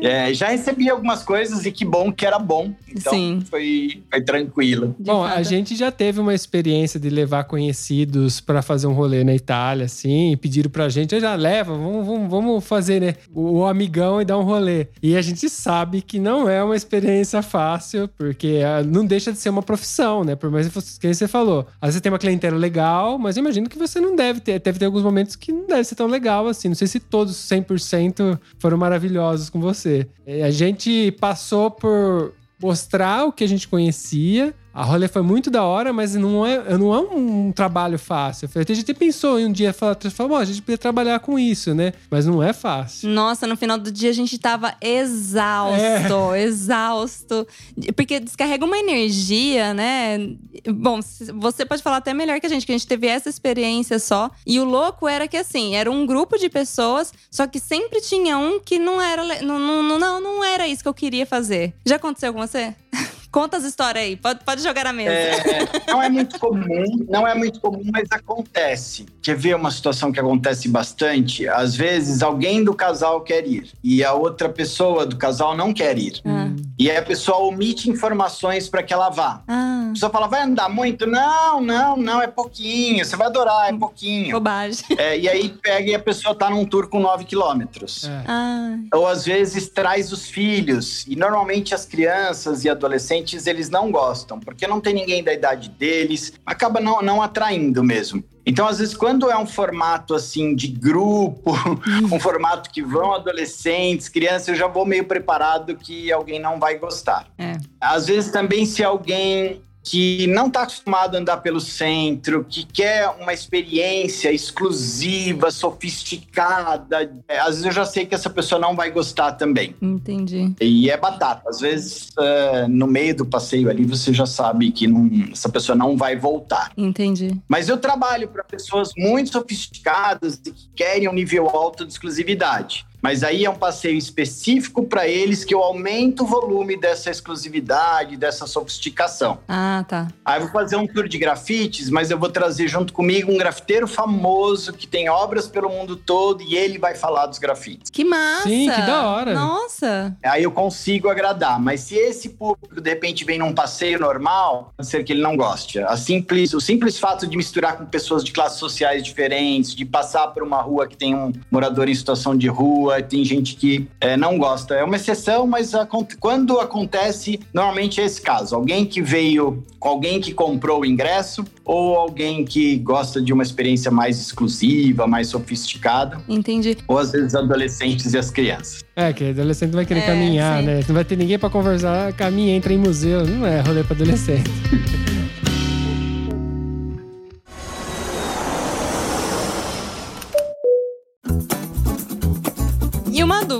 [0.01, 2.73] É, já recebi algumas coisas e que bom que era bom.
[2.87, 3.41] Então Sim.
[3.49, 4.95] Foi, foi tranquilo.
[4.99, 5.43] de Bom, a fato.
[5.43, 10.31] gente já teve uma experiência de levar conhecidos pra fazer um rolê na Itália, assim,
[10.31, 14.21] e pediram pra gente, "Ah, já leva, vamos, vamos, vamos fazer, né, o, o amigão
[14.21, 14.87] e dar um rolê.
[15.01, 19.37] E a gente sabe que não é uma experiência fácil, porque ah, não deixa de
[19.37, 21.67] ser uma profissão, né, por mais que você falou.
[21.81, 24.59] Às vezes você tem uma clientela legal, mas eu imagino que você não deve ter,
[24.59, 26.67] deve ter alguns momentos que não deve ser tão legal assim.
[26.69, 30.07] Não sei se todos 100% foram maravilhosos com você.
[30.25, 34.53] Eh, A gente passou por mostrar o que a gente conhecia.
[34.73, 38.47] A rolê foi muito da hora, mas não é, não é um trabalho fácil.
[38.55, 41.73] A gente pensou em um dia falar, falar "Bom, a gente podia trabalhar com isso,
[41.73, 41.93] né?
[42.09, 43.09] Mas não é fácil.
[43.09, 46.43] Nossa, no final do dia a gente tava exausto, É.
[46.43, 47.47] exausto.
[47.95, 50.35] Porque descarrega uma energia, né?
[50.67, 50.99] Bom,
[51.35, 54.29] você pode falar até melhor que a gente, que a gente teve essa experiência só.
[54.45, 58.37] E o louco era que, assim, era um grupo de pessoas, só que sempre tinha
[58.37, 59.41] um que não era.
[59.41, 61.73] Não, não, não, não era isso que eu queria fazer.
[61.85, 62.73] Já aconteceu com você?
[63.31, 65.11] Conta as histórias aí, pode, pode jogar na mesa.
[65.11, 69.05] É, não é muito comum, não é muito comum, mas acontece.
[69.21, 71.47] Quer ver uma situação que acontece bastante?
[71.47, 75.97] Às vezes alguém do casal quer ir e a outra pessoa do casal não quer
[75.97, 76.21] ir.
[76.25, 76.49] Ah.
[76.77, 79.43] E aí a pessoa omite informações para que ela vá.
[79.47, 81.05] Ah, A pessoa fala, vai andar muito?
[81.05, 83.03] Não, não, não, é pouquinho.
[83.03, 84.31] Você vai adorar, é pouquinho.
[84.31, 84.85] bobagem.
[84.97, 88.05] É, e aí pega e a pessoa tá num tour com 9 quilômetros.
[88.05, 88.23] É.
[88.27, 91.05] Ah, Ou às vezes traz os filhos.
[91.05, 95.69] E normalmente as crianças e adolescentes, eles não gostam, porque não tem ninguém da idade
[95.69, 98.23] deles, acaba não, não atraindo mesmo.
[98.45, 101.51] Então, às vezes, quando é um formato assim de grupo,
[102.11, 106.77] um formato que vão adolescentes, crianças, eu já vou meio preparado que alguém não vai
[106.77, 107.27] gostar.
[107.37, 107.57] é.
[107.79, 113.07] Às vezes também se alguém que não está acostumado a andar pelo centro, que quer
[113.19, 118.91] uma experiência exclusiva, sofisticada, é, às vezes eu já sei que essa pessoa não vai
[118.91, 119.75] gostar também.
[119.81, 120.53] Entendi.
[120.59, 121.49] E é batata.
[121.49, 125.75] Às vezes, é, no meio do passeio ali, você já sabe que não- essa pessoa
[125.75, 126.71] não vai voltar.
[126.77, 127.35] Entendi.
[127.47, 132.85] Mas eu trabalho para pessoas muito sofisticadas e que querem um nível alto de exclusividade.
[133.01, 138.17] Mas aí é um passeio específico para eles que eu aumento o volume dessa exclusividade,
[138.17, 139.39] dessa sofisticação.
[139.47, 140.07] Ah, tá.
[140.23, 143.37] Aí eu vou fazer um tour de grafites, mas eu vou trazer junto comigo um
[143.37, 147.89] grafiteiro famoso que tem obras pelo mundo todo e ele vai falar dos grafites.
[147.89, 148.47] Que massa!
[148.47, 149.33] Sim, que da hora.
[149.33, 150.15] Nossa!
[150.23, 151.59] Aí eu consigo agradar.
[151.59, 155.37] Mas se esse público de repente vem num passeio normal, pode ser que ele não
[155.37, 155.79] goste.
[155.79, 160.27] A simples, o simples fato de misturar com pessoas de classes sociais diferentes, de passar
[160.29, 164.17] por uma rua que tem um morador em situação de rua, tem gente que é,
[164.17, 164.73] não gosta.
[164.75, 165.71] É uma exceção, mas
[166.19, 168.55] quando acontece, normalmente é esse caso.
[168.55, 173.43] Alguém que veio com alguém que comprou o ingresso ou alguém que gosta de uma
[173.43, 176.77] experiência mais exclusiva, mais sofisticada, Entendi.
[176.87, 178.83] ou às vezes adolescentes e as crianças.
[178.95, 180.65] É, que adolescente não vai querer É, caminhar, sim.
[180.65, 180.79] né?
[180.87, 183.25] Não vai ter ninguém pra conversar, caminha, entra em museu.
[183.25, 184.49] Não é rolê pra adolescente.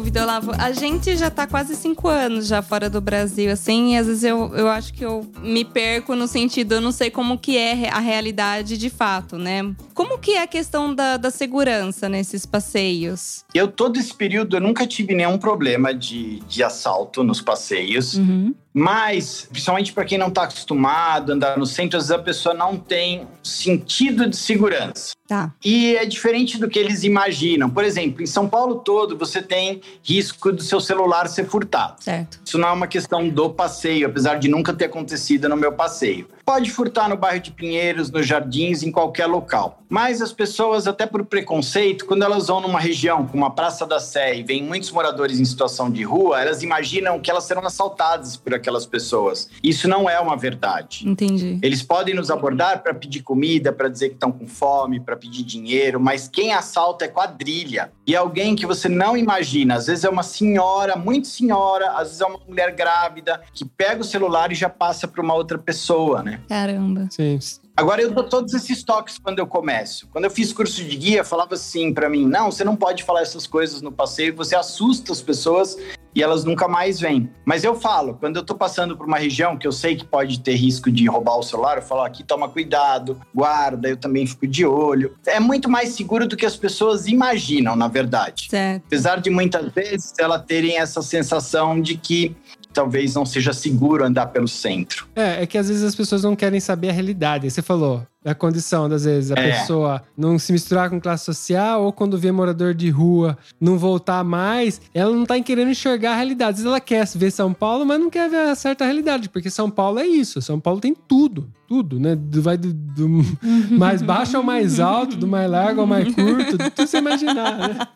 [0.09, 0.51] dúvida, Olavo.
[0.57, 4.23] A gente já tá quase cinco anos já fora do Brasil, assim, e às vezes
[4.23, 7.89] eu, eu acho que eu me perco no sentido, eu não sei como que é
[7.89, 9.73] a realidade de fato, né?
[9.93, 13.43] Como que é a questão da, da segurança nesses passeios?
[13.53, 18.15] Eu, todo esse período, eu nunca tive nenhum problema de, de assalto nos passeios.
[18.15, 18.53] Uhum.
[18.73, 22.53] Mas, principalmente para quem não está acostumado a andar no centro, às vezes a pessoa
[22.53, 25.13] não tem sentido de segurança.
[25.27, 25.53] Tá.
[25.63, 27.69] E é diferente do que eles imaginam.
[27.69, 32.03] Por exemplo, em São Paulo todo você tem risco do seu celular ser furtado.
[32.03, 32.39] Certo.
[32.43, 36.27] Isso não é uma questão do passeio, apesar de nunca ter acontecido no meu passeio.
[36.49, 39.83] Pode furtar no bairro de Pinheiros, nos jardins, em qualquer local.
[39.87, 43.99] Mas as pessoas, até por preconceito, quando elas vão numa região como a Praça da
[43.99, 48.35] Sé e vem muitos moradores em situação de rua, elas imaginam que elas serão assaltadas
[48.35, 49.49] por aquelas pessoas.
[49.63, 51.07] Isso não é uma verdade.
[51.07, 51.59] Entendi.
[51.61, 55.43] Eles podem nos abordar para pedir comida, para dizer que estão com fome, para pedir
[55.43, 57.91] dinheiro, mas quem assalta é quadrilha.
[58.05, 59.75] E é alguém que você não imagina.
[59.75, 64.01] Às vezes é uma senhora, muito senhora, às vezes é uma mulher grávida, que pega
[64.01, 66.38] o celular e já passa para uma outra pessoa, né?
[66.47, 67.07] Caramba.
[67.09, 67.39] Sim.
[67.79, 70.05] Agora eu dou todos esses toques quando eu começo.
[70.11, 73.21] Quando eu fiz curso de guia, falava assim para mim: "Não, você não pode falar
[73.21, 75.77] essas coisas no passeio, você assusta as pessoas
[76.13, 77.29] e elas nunca mais vêm".
[77.45, 80.41] Mas eu falo, quando eu tô passando por uma região que eu sei que pode
[80.41, 83.87] ter risco de roubar o celular, eu falo: "Aqui toma cuidado, guarda".
[83.87, 85.15] Eu também fico de olho.
[85.25, 88.47] É muito mais seguro do que as pessoas imaginam, na verdade.
[88.49, 88.83] Certo.
[88.87, 92.35] Apesar de muitas vezes elas terem essa sensação de que
[92.79, 95.05] talvez não seja seguro andar pelo centro.
[95.13, 97.49] É, é que às vezes as pessoas não querem saber a realidade.
[97.51, 99.51] Você falou, a condição, das vezes, a É.
[99.59, 104.23] pessoa não se misturar com classe social ou quando vê morador de rua não voltar
[104.23, 106.51] mais, ela não tá querendo enxergar a realidade.
[106.51, 109.49] Às vezes ela quer ver São Paulo, mas não quer ver a certa realidade, porque
[109.49, 110.41] São Paulo é isso.
[110.41, 111.49] São Paulo tem tudo.
[111.67, 112.17] Tudo, né?
[112.35, 113.07] Vai do, do
[113.77, 117.57] mais baixo ao mais alto, do mais largo ao mais curto, tudo que você imaginar,
[117.57, 117.77] né?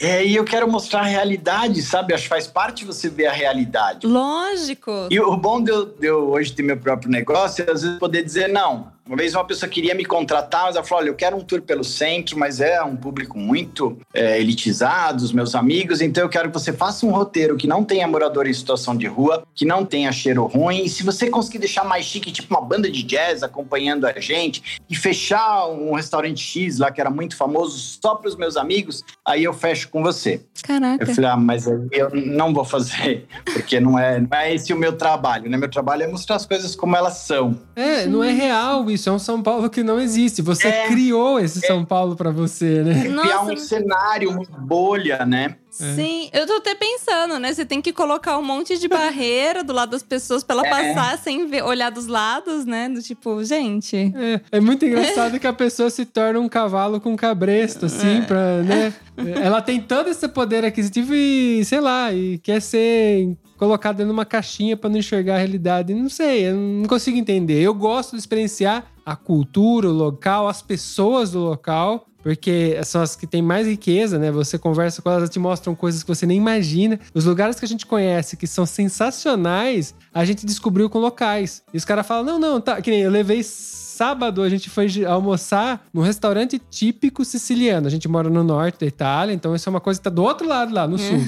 [0.00, 2.14] É, e eu quero mostrar a realidade, sabe?
[2.14, 4.06] Acho que faz parte você ver a realidade.
[4.06, 5.08] Lógico.
[5.10, 7.98] E o bom de eu, de eu hoje ter meu próprio negócio é às vezes
[7.98, 8.92] poder dizer não.
[9.10, 11.60] Uma vez uma pessoa queria me contratar, mas ela falou: olha, eu quero um tour
[11.60, 16.48] pelo centro, mas é um público muito é, elitizado, os meus amigos, então eu quero
[16.48, 19.84] que você faça um roteiro que não tenha morador em situação de rua, que não
[19.84, 20.84] tenha cheiro ruim.
[20.84, 24.78] E se você conseguir deixar mais chique, tipo uma banda de jazz acompanhando a gente,
[24.88, 29.04] e fechar um restaurante X lá que era muito famoso só para os meus amigos,
[29.26, 30.40] aí eu fecho com você.
[30.62, 31.02] Caraca.
[31.02, 34.72] Eu falei, ah, mas aí eu não vou fazer, porque não é, não é esse
[34.72, 35.56] o meu trabalho, né?
[35.56, 37.58] Meu trabalho é mostrar as coisas como elas são.
[37.74, 38.99] É, não é real isso.
[39.08, 40.42] É um São Paulo que não existe.
[40.42, 40.86] Você É.
[40.88, 43.00] criou esse São Paulo pra você, né?
[43.02, 43.52] Criar Nossa.
[43.52, 45.56] um cenário, uma bolha, né?
[45.70, 47.54] Sim, eu tô até pensando, né?
[47.54, 50.70] Você tem que colocar um monte de barreira do lado das pessoas pra ela É.
[50.94, 52.88] passar sem ver, olhar dos lados, né?
[52.88, 54.12] Do tipo, gente.
[54.16, 58.62] É, é muito engraçado que a pessoa se torna um cavalo com cabresto, assim, pra,
[58.62, 58.92] né?
[59.40, 64.74] Ela tem todo esse poder aquisitivo e, sei lá, e quer ser colocada numa caixinha
[64.76, 65.92] pra não enxergar a realidade.
[65.94, 67.60] Não sei, eu não consigo entender.
[67.60, 72.06] Eu gosto de experienciar a cultura, o local, as pessoas do local.
[72.22, 74.30] Porque são as que têm mais riqueza, né?
[74.30, 77.00] Você conversa com elas, elas te mostram coisas que você nem imagina.
[77.14, 81.62] Os lugares que a gente conhece, que são sensacionais, a gente descobriu com locais.
[81.72, 82.80] E os caras falam: não, não, tá.
[82.82, 87.86] Que nem eu levei sábado, a gente foi de- almoçar num restaurante típico siciliano.
[87.86, 90.22] A gente mora no norte da Itália, então isso é uma coisa que tá do
[90.22, 91.18] outro lado lá, no sul.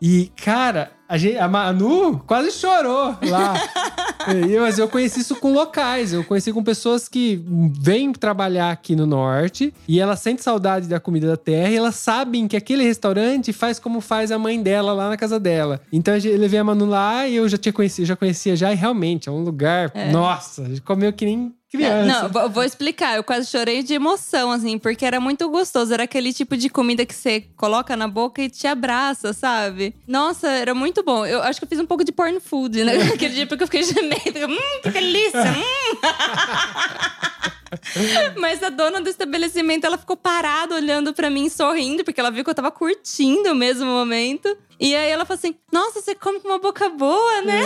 [0.00, 3.54] E, cara, a, gente, a Manu quase chorou lá.
[4.28, 6.12] Eu, mas eu conheci isso com locais.
[6.12, 7.42] Eu conheci com pessoas que
[7.80, 11.94] vêm trabalhar aqui no norte e elas sentem saudade da comida da terra e elas
[11.94, 15.80] sabem que aquele restaurante faz como faz a mãe dela lá na casa dela.
[15.90, 18.74] Então eu levei a Manu lá e eu já tinha conhecido, já conhecia já e
[18.74, 19.92] realmente é um lugar.
[20.12, 22.28] Nossa, a gente comeu que nem criança.
[22.32, 23.16] Não, vou- explicar.
[23.16, 25.92] Eu quase chorei de emoção, assim, porque era muito gostoso.
[25.94, 29.94] Era aquele tipo de comida que você coloca na boca e te abraça, sabe?
[30.06, 31.24] Nossa, era muito bom.
[31.26, 32.92] Eu acho que eu fiz um pouco de porn food, né?
[33.14, 34.46] Aquele dia porque eu fiquei gemendo.
[34.52, 35.40] Hum, que delícia!
[35.42, 35.98] Hum.
[38.38, 42.44] Mas a dona do estabelecimento, ela ficou parada olhando pra mim, sorrindo, porque ela viu
[42.44, 44.56] que eu tava curtindo o mesmo momento.
[44.80, 47.62] E aí ela falou assim: Nossa, você come com uma boca boa, né?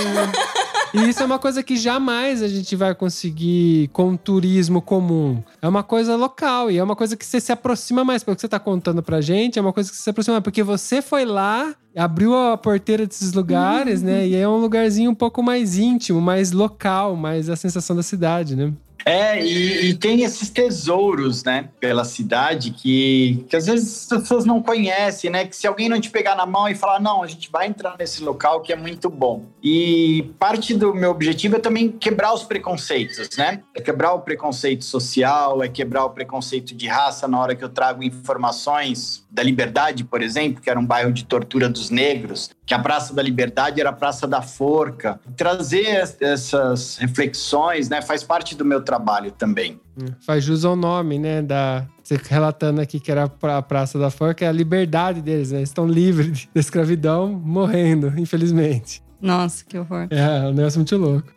[0.94, 5.42] E isso é uma coisa que jamais a gente vai conseguir com turismo comum.
[5.60, 8.24] É uma coisa local e é uma coisa que você se aproxima mais.
[8.24, 10.44] Pelo que você tá contando pra gente, é uma coisa que você se aproxima mais.
[10.44, 14.26] Porque você foi lá, abriu a porteira desses lugares, né?
[14.26, 18.56] E é um lugarzinho um pouco mais íntimo, mais local, mais a sensação da cidade,
[18.56, 18.72] né?
[19.04, 24.44] É, e, e tem esses tesouros, né, pela cidade que, que às vezes as pessoas
[24.44, 25.46] não conhecem, né?
[25.46, 27.96] Que se alguém não te pegar na mão e falar, não, a gente vai entrar
[27.98, 29.44] nesse local que é muito bom.
[29.62, 33.60] E parte do meu objetivo é também quebrar os preconceitos, né?
[33.74, 37.68] É quebrar o preconceito social, é quebrar o preconceito de raça na hora que eu
[37.68, 42.74] trago informações da Liberdade, por exemplo, que era um bairro de tortura dos negros, que
[42.74, 45.18] a Praça da Liberdade era a Praça da Forca.
[45.36, 48.91] Trazer es- essas reflexões, né, faz parte do meu trabalho
[49.31, 49.81] também.
[50.26, 51.42] Faz jus ao nome, né?
[51.42, 55.59] Da, você relatando aqui que era a Praça da Forca, é a liberdade deles, né?
[55.59, 59.02] Eles estão livres da escravidão, morrendo, infelizmente.
[59.20, 60.09] Nossa, que horror.
[60.11, 61.28] É, o negócio é muito louco.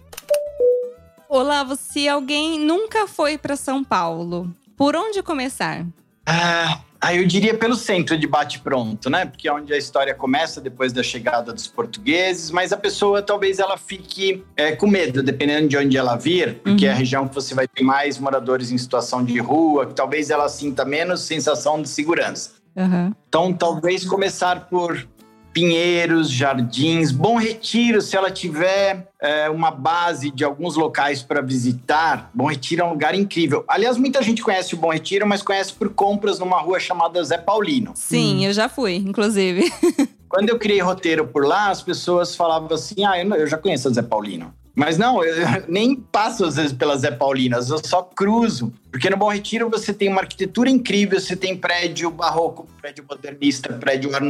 [1.29, 5.85] Olavo, se alguém nunca foi pra São Paulo, Por onde começar?
[6.25, 9.25] Ah, ah, eu diria pelo centro de bate-pronto, né?
[9.25, 13.59] Porque é onde a história começa depois da chegada dos portugueses, mas a pessoa talvez
[13.59, 16.91] ela fique é, com medo, dependendo de onde ela vir, porque Uhum.
[16.91, 20.29] é a região que você vai ter mais moradores em situação de rua, que talvez
[20.29, 22.51] ela sinta menos sensação de segurança.
[22.77, 23.15] Aham.
[23.29, 25.07] Então, talvez começar por
[25.55, 32.29] Pinheiros, Jardins, Bom Retiro, se ela tiver é, uma base de alguns locais para visitar.
[32.33, 33.63] Bom Retiro é um lugar incrível.
[33.65, 37.37] Aliás, muita gente conhece o Bom Retiro, mas conhece por compras numa rua chamada Zé
[37.37, 37.93] Paulino.
[37.95, 39.71] Sim, eu já fui, inclusive.
[40.27, 43.91] Quando eu criei roteiro por lá, as pessoas falavam assim: ah, eu já conheço a
[43.91, 44.53] Zé Paulino.
[44.75, 48.73] Mas não, eu nem passo às vezes pelas Zé Paulinas, eu só cruzo.
[48.91, 53.73] Porque no Bom Retiro você tem uma arquitetura incrível, você tem prédio barroco, prédio modernista,
[53.73, 54.23] prédio Art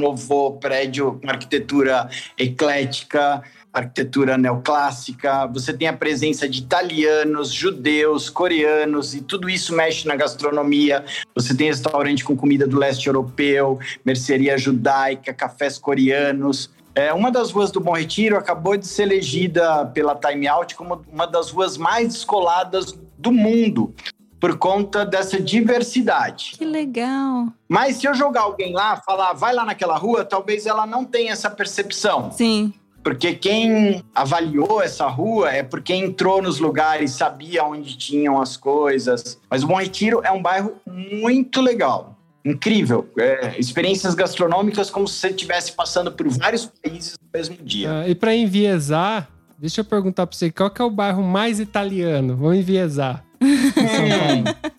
[0.59, 3.43] prédio com arquitetura eclética,
[3.73, 10.15] arquitetura neoclássica, você tem a presença de italianos, judeus, coreanos, e tudo isso mexe na
[10.15, 11.03] gastronomia.
[11.35, 16.69] Você tem restaurante com comida do leste europeu, mercearia judaica, cafés coreanos.
[16.95, 21.01] É, uma das ruas do Bom Retiro acabou de ser elegida pela Time Out como
[21.11, 23.93] uma das ruas mais descoladas do mundo,
[24.39, 26.53] por conta dessa diversidade.
[26.57, 27.47] Que legal.
[27.67, 31.33] Mas se eu jogar alguém lá, falar, vai lá naquela rua, talvez ela não tenha
[31.33, 32.31] essa percepção.
[32.31, 32.73] Sim.
[33.03, 39.39] Porque quem avaliou essa rua é porque entrou nos lugares, sabia onde tinham as coisas.
[39.49, 42.14] Mas o Bom Retiro é um bairro muito legal.
[42.45, 43.09] Incrível.
[43.17, 48.01] É, experiências gastronômicas como se você estivesse passando por vários países no mesmo dia.
[48.01, 49.27] Ah, e pra enviesar,
[49.57, 52.37] deixa eu perguntar pra você, qual que é o bairro mais italiano?
[52.37, 53.25] Vamos enviesar.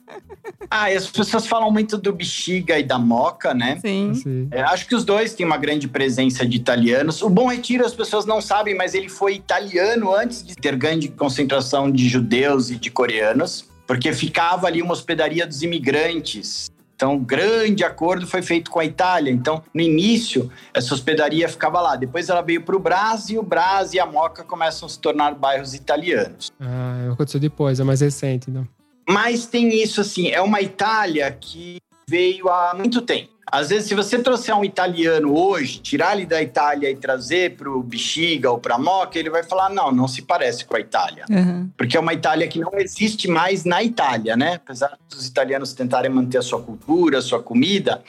[0.70, 3.78] Ah, e as pessoas falam muito do Bexiga e da Moca, né?
[3.80, 4.10] Sim.
[4.10, 4.48] Assim.
[4.50, 7.22] É, acho que os dois têm uma grande presença de italianos.
[7.22, 11.08] O Bom Retiro as pessoas não sabem, mas ele foi italiano antes de ter grande
[11.08, 16.68] concentração de judeus e de coreanos, porque ficava ali uma hospedaria dos imigrantes.
[16.96, 19.30] Então, um grande acordo foi feito com a Itália.
[19.30, 21.94] Então, no início, essa hospedaria ficava lá.
[21.94, 24.98] Depois ela veio para o Brás e o Brás e a Moca começam a se
[24.98, 26.50] tornar bairros italianos.
[26.58, 28.66] Ah, aconteceu depois, é mais recente, não.
[29.06, 31.76] Mas tem isso assim, é uma Itália que
[32.08, 33.35] veio há muito tempo.
[33.50, 37.70] Às vezes, se você trouxer um italiano hoje, tirar ele da Itália e trazer para
[37.70, 40.80] o Bexiga ou para a Moca, ele vai falar: não, não se parece com a
[40.80, 41.24] Itália.
[41.30, 41.70] Aham.
[41.76, 44.54] Porque é uma Itália que não existe mais na Itália, né?
[44.54, 48.02] Apesar dos italianos tentarem manter a sua cultura, a sua comida,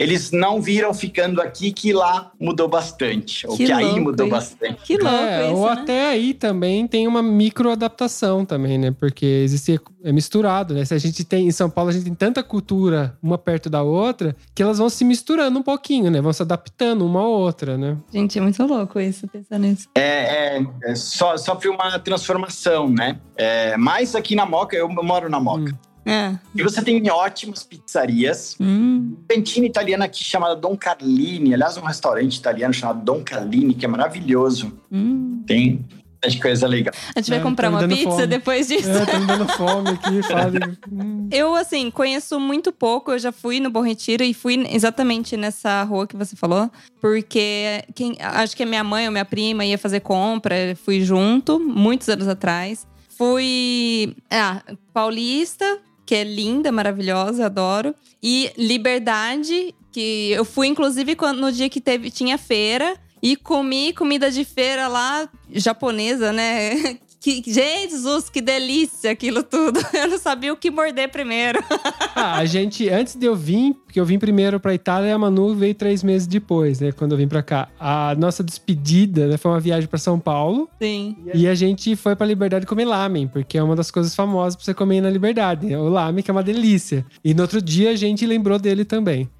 [0.00, 3.46] eles não viram ficando aqui que lá mudou bastante.
[3.46, 4.32] Ou Que que, aí mudou hein?
[4.32, 4.80] bastante.
[4.82, 5.72] Que louco é, isso, ou né?
[5.72, 8.90] até aí também tem uma microadaptação também, né?
[8.98, 10.86] Porque existe é misturado, né?
[10.86, 13.82] Se a gente tem em São Paulo a gente tem tanta cultura uma perto da
[13.82, 16.22] outra que elas vão se misturando um pouquinho, né?
[16.22, 17.98] Vão se adaptando uma à outra, né?
[18.10, 19.86] Gente, é muito louco isso, pensar nisso.
[19.94, 23.18] É, é, é, so- sofre uma transformação, né?
[23.36, 25.78] É, mas aqui na Moca, eu moro na Moca.
[26.04, 26.34] É.
[26.54, 28.56] E você tem ótimas pizzarias.
[28.60, 29.16] Hum.
[29.28, 31.52] Cantina italiana aqui chamada Don Carlini.
[31.54, 34.72] Aliás, um restaurante italiano chamado Don Carlini, que é maravilhoso.
[34.90, 35.42] Hum.
[35.46, 35.84] Tem
[36.22, 36.94] bastante coisa legal.
[37.14, 38.26] A gente vai É, comprar tá uma pizza fome.
[38.26, 38.90] depois disso.
[38.90, 40.20] É, tá me dando fome aqui.
[40.92, 41.28] Hum.
[41.32, 43.12] Eu, assim, conheço muito pouco.
[43.12, 46.70] Eu já fui no Bom Retiro e fui exatamente nessa rua que você falou.
[47.00, 50.54] Porque quem, acho que a minha mãe ou minha prima ia fazer compra.
[50.84, 52.86] Fui junto, muitos anos atrás.
[53.16, 54.14] Fui.
[54.30, 55.78] Ah, Paulista,
[56.10, 57.94] que é linda, maravilhosa, adoro.
[58.20, 62.96] E Liberdade, que eu fui, inclusive, quando- no dia que teve, tinha feira.
[63.22, 66.70] E comi comida de feira lá, japonesa, né?
[67.20, 69.78] Que, Jesus, que delícia aquilo tudo.
[69.92, 71.62] Eu não sabia o que morder primeiro.
[72.12, 75.16] Ah, a gente, antes de eu vir, porque eu vim primeiro pra Itália e a
[75.18, 76.90] Manu veio três meses depois, né?
[76.92, 77.68] Quando eu vim pra cá.
[77.78, 80.68] A nossa despedida né, foi uma viagem pra São Paulo.
[80.82, 81.16] Sim.
[81.32, 84.64] E a gente foi pra Liberdade comer lamen, porque é uma das coisas famosas pra
[84.64, 85.66] você comer na Liberdade.
[85.66, 85.78] né?
[85.78, 87.06] O lamen, que é uma delícia.
[87.24, 89.30] E no outro dia a gente lembrou dele também.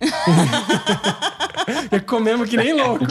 [1.93, 3.05] e comemos que nem louco.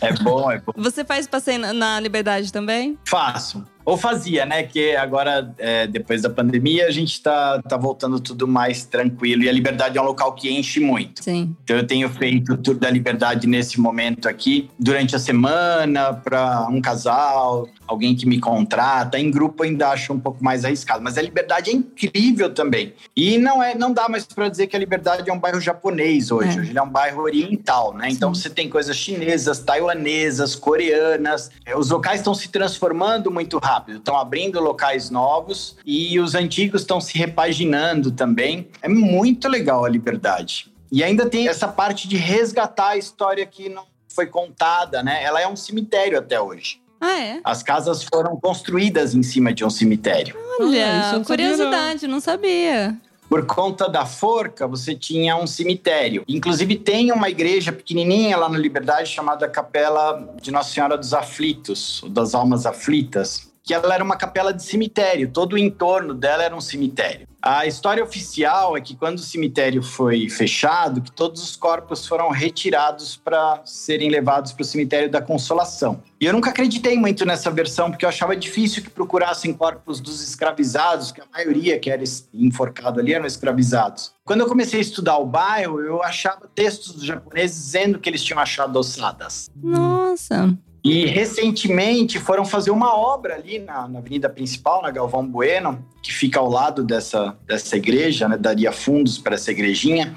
[0.00, 0.72] É bom, é bom.
[0.76, 2.98] Você faz passeio na Liberdade também?
[3.06, 3.64] Faço.
[3.88, 4.64] Ou fazia, né?
[4.64, 9.44] Que agora, é, depois da pandemia, a gente tá, tá voltando tudo mais tranquilo.
[9.44, 11.24] E a Liberdade é um local que enche muito.
[11.24, 11.56] Sim.
[11.64, 16.68] Então eu tenho feito o Tour da Liberdade nesse momento aqui, durante a semana, para
[16.68, 19.18] um casal, alguém que me contrata.
[19.18, 22.92] Em grupo ainda acho um pouco mais arriscado, mas a Liberdade é incrível também.
[23.16, 26.30] E não é, não dá mais para dizer que a Liberdade é um bairro japonês
[26.30, 26.58] hoje.
[26.58, 26.60] É.
[26.60, 28.08] Hoje ele é um bairro oriental, né?
[28.10, 31.50] Então você tem coisas chinesas, taiwanesas, coreanas.
[31.64, 36.82] É, Os locais estão se transformando muito rápido, estão abrindo locais novos e os antigos
[36.82, 38.68] estão se repaginando também.
[38.82, 40.72] É muito legal a Liberdade.
[40.90, 45.22] E ainda tem essa parte de resgatar a história que não foi contada, né?
[45.22, 46.80] Ela é um cemitério até hoje.
[47.00, 47.40] Ah, é?
[47.44, 50.36] As casas foram construídas em cima de um cemitério.
[50.58, 52.96] Olha, sabia, curiosidade, não sabia.
[53.28, 56.24] Por conta da forca, você tinha um cemitério.
[56.26, 62.02] Inclusive, tem uma igreja pequenininha lá na Liberdade chamada Capela de Nossa Senhora dos Aflitos,
[62.02, 65.30] ou das Almas Aflitas, que ela era uma capela de cemitério.
[65.30, 67.28] Todo o entorno dela era um cemitério.
[67.40, 72.30] A história oficial é que quando o cemitério foi fechado, que todos os corpos foram
[72.30, 76.02] retirados para serem levados para o cemitério da Consolação.
[76.18, 80.26] E eu nunca acreditei muito nessa versão, porque eu achava difícil que procurassem corpos dos
[80.26, 82.02] escravizados, que a maioria que era
[82.32, 84.12] enforcado ali eram escravizados.
[84.24, 88.24] Quando eu comecei a estudar o bairro, eu achava textos dos japoneses dizendo que eles
[88.24, 89.50] tinham achado ossadas.
[89.54, 90.56] Nossa.
[90.88, 96.10] E recentemente foram fazer uma obra ali na, na, avenida principal, na Galvão Bueno, que
[96.10, 98.38] fica ao lado dessa, dessa igreja, né?
[98.38, 100.16] daria fundos para essa igrejinha.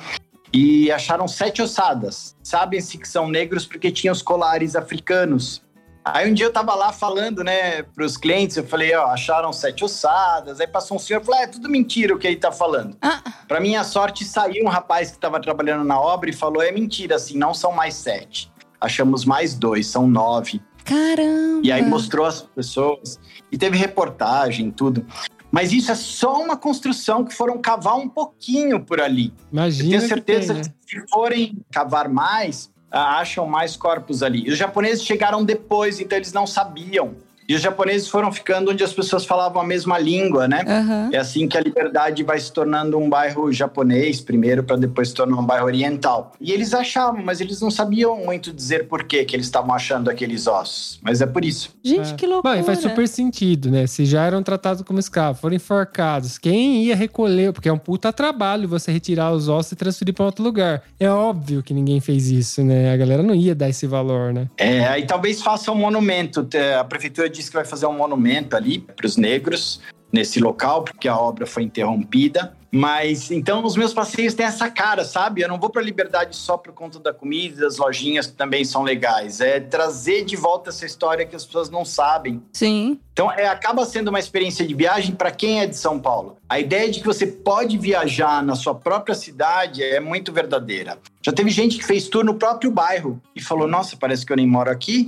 [0.54, 2.38] E acharam sete ossadas.
[2.42, 5.62] Sabem-se que são negros porque tinham os colares africanos.
[6.06, 9.84] Aí um dia eu tava lá falando, né, pros clientes, eu falei, ó, acharam sete
[9.84, 10.62] ossadas.
[10.62, 12.96] Aí passou um senhor e falou, é tudo mentira o que ele tá falando.
[13.02, 13.22] Ah.
[13.46, 17.18] Pra minha sorte, saiu um rapaz que tava trabalhando na obra e falou, é mentira,
[17.18, 18.51] assim, não são mais sete
[18.82, 20.62] achamos mais dois, são nove.
[20.84, 21.62] Caramba!
[21.64, 23.20] E aí mostrou as pessoas.
[23.52, 25.06] E teve reportagem, tudo.
[25.52, 29.34] Mas isso é só uma construção que foram cavar um pouquinho por ali.
[29.52, 29.86] Imagina.
[29.86, 30.76] Eu tenho certeza que, tem, né?
[30.86, 34.48] que se forem cavar mais, ah, acham mais corpos ali.
[34.48, 37.16] E os japoneses chegaram depois, então eles não sabiam.
[37.52, 40.64] E os japoneses foram ficando onde as pessoas falavam a mesma língua, né?
[40.66, 41.10] Uhum.
[41.12, 45.14] É assim que a Liberdade vai se tornando um bairro japonês primeiro, para depois se
[45.14, 46.32] tornar um bairro oriental.
[46.40, 50.10] E eles achavam, mas eles não sabiam muito dizer por que que eles estavam achando
[50.10, 50.98] aqueles ossos.
[51.04, 51.76] Mas é por isso.
[51.84, 52.16] Gente, é.
[52.16, 52.56] que loucura.
[52.56, 53.86] Bom, e faz super sentido, né?
[53.86, 57.52] Se já eram tratados como escravos, foram enforcados, quem ia recolher?
[57.52, 60.84] Porque é um puta trabalho você retirar os ossos e transferir para outro lugar.
[60.98, 62.94] É óbvio que ninguém fez isso, né?
[62.94, 64.48] A galera não ia dar esse valor, né?
[64.58, 66.48] É, aí talvez faça um monumento.
[66.80, 69.82] A prefeitura disse que vai fazer um monumento ali para os negros
[70.12, 72.56] nesse local, porque a obra foi interrompida.
[72.72, 75.42] Mas então os meus passeios têm essa cara, sabe?
[75.42, 78.84] Eu não vou para Liberdade só por conta da comida, das lojinhas que também são
[78.84, 79.42] legais.
[79.42, 82.42] É trazer de volta essa história que as pessoas não sabem.
[82.54, 83.00] Sim.
[83.14, 86.38] Então é, acaba sendo uma experiência de viagem para quem é de São Paulo.
[86.48, 90.98] A ideia de que você pode viajar na sua própria cidade é muito verdadeira.
[91.24, 94.38] Já teve gente que fez tour no próprio bairro e falou: Nossa, parece que eu
[94.38, 95.06] nem moro aqui.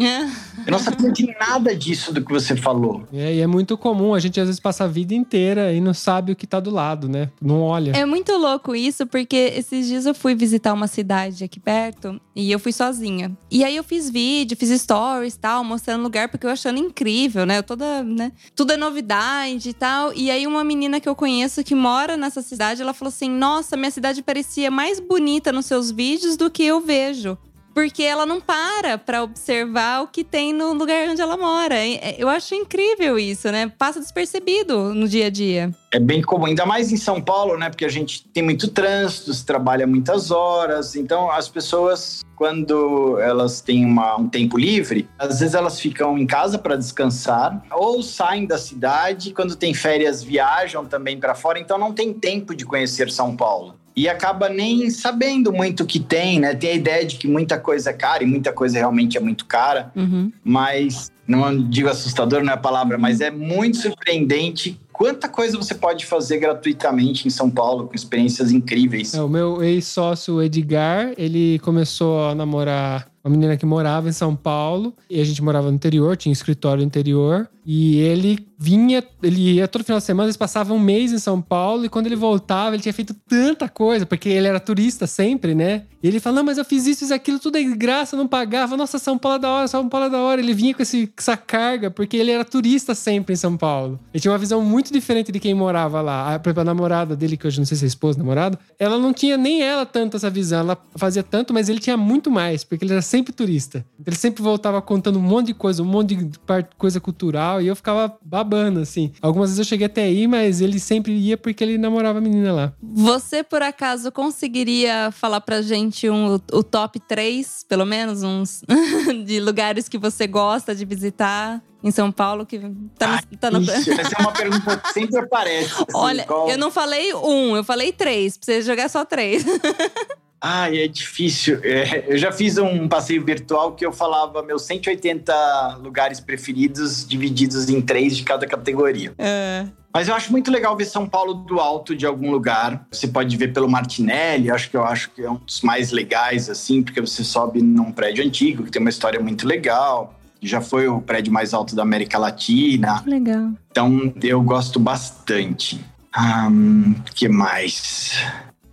[0.66, 3.04] eu não sabia de nada disso do que você falou.
[3.12, 4.14] É, e é muito comum.
[4.14, 6.70] A gente às vezes passa a vida inteira e não sabe o que está do
[6.70, 7.30] lado, né?
[7.42, 7.92] Não olha.
[7.92, 12.52] É muito louco isso, porque esses dias eu fui visitar uma cidade aqui perto e
[12.52, 13.36] eu fui sozinha.
[13.50, 17.60] E aí eu fiz vídeo, fiz stories tal, mostrando lugar, porque eu achando incrível, né?
[17.60, 18.32] Eu toda, né?
[18.56, 20.14] Tudo é novidade e tal.
[20.14, 23.78] E aí uma menina que eu conheço que mora nessa cidade, ela falou assim: Nossa,
[23.78, 27.38] minha cidade parecia mais bonita nos seus vídeos do que eu vejo
[27.74, 31.76] porque ela não para para observar o que tem no lugar onde ela mora.
[31.76, 33.72] É, eu acho incrível isso, né?
[33.78, 35.72] Passa despercebido no dia a dia.
[35.92, 37.70] É bem comum, ainda mais em São Paulo, né?
[37.70, 43.62] Porque a gente tem muito trânsito, se trabalha muitas horas, então as pessoas quando elas
[43.62, 48.46] têm uma, um tempo livre, às vezes elas ficam em casa para descansar ou saem
[48.46, 53.10] da cidade, quando tem férias viajam também para fora, então não tem tempo de conhecer
[53.12, 56.56] São Paulo e acaba nem sabendo muito o que tem, né?
[56.56, 59.46] Tem a ideia de que muita coisa é cara e muita coisa realmente é muito
[59.46, 60.32] cara, uhum.
[60.44, 65.74] mas não digo assustador, não é a palavra, mas é muito surpreendente quanta coisa você
[65.74, 69.14] pode fazer gratuitamente em São Paulo, com experiências incríveis.
[69.14, 74.36] É, o meu ex-sócio Edgar, ele começou a namorar uma menina que morava em São
[74.36, 77.50] Paulo e a gente morava no interior, tinha um escritório no interior.
[77.66, 81.42] E ele vinha, ele ia todo final de semana, eles passavam um mês em São
[81.42, 85.54] Paulo e quando ele voltava, ele tinha feito tanta coisa, porque ele era turista sempre,
[85.54, 85.84] né?
[86.04, 88.76] E ele falou: Não, mas eu fiz isso, isso, aquilo, tudo é graça, não pagava.
[88.76, 90.42] Nossa, São Paulo é da hora, São Paulo é da hora.
[90.42, 93.98] Ele vinha com esse, essa carga, porque ele era turista sempre em São Paulo.
[94.14, 96.36] Ele tinha uma visão muito diferente de quem morava lá.
[96.36, 99.38] A, a namorada dele, que hoje não sei se é esposa, namorada, ela não tinha
[99.38, 100.60] nem ela tanto essa visão.
[100.60, 103.86] Ela fazia tanto, mas ele tinha muito mais, porque ele era sempre turista.
[104.06, 106.38] Ele sempre voltava contando um monte de coisa, um monte de
[106.78, 109.12] coisa cultural, e eu ficava babando, assim.
[109.22, 112.54] Algumas vezes eu cheguei até aí, mas ele sempre ia porque ele namorava a menina
[112.54, 112.74] lá.
[112.82, 118.64] Você, por acaso, conseguiria falar pra gente um, o top 3, pelo menos, uns
[119.26, 122.60] de lugares que você gosta de visitar em São Paulo que
[122.98, 123.38] tá no.
[123.38, 123.62] Tá no...
[123.62, 125.74] Ixi, essa é uma pergunta que sempre aparece.
[125.74, 126.50] Assim, Olha, qual...
[126.50, 128.38] eu não falei um, eu falei três.
[128.38, 129.44] Pra você jogar só três.
[130.46, 131.62] Ai, é difícil.
[131.64, 137.70] É, eu já fiz um passeio virtual que eu falava meus 180 lugares preferidos divididos
[137.70, 139.14] em três de cada categoria.
[139.18, 139.66] É.
[139.94, 142.86] Mas eu acho muito legal ver São Paulo do alto de algum lugar.
[142.92, 146.50] Você pode ver pelo Martinelli, acho que eu acho que é um dos mais legais,
[146.50, 150.20] assim, porque você sobe num prédio antigo que tem uma história muito legal.
[150.42, 153.02] Já foi o prédio mais alto da América Latina.
[153.06, 153.52] Legal.
[153.72, 155.80] Então eu gosto bastante.
[156.18, 158.20] Hum, que mais?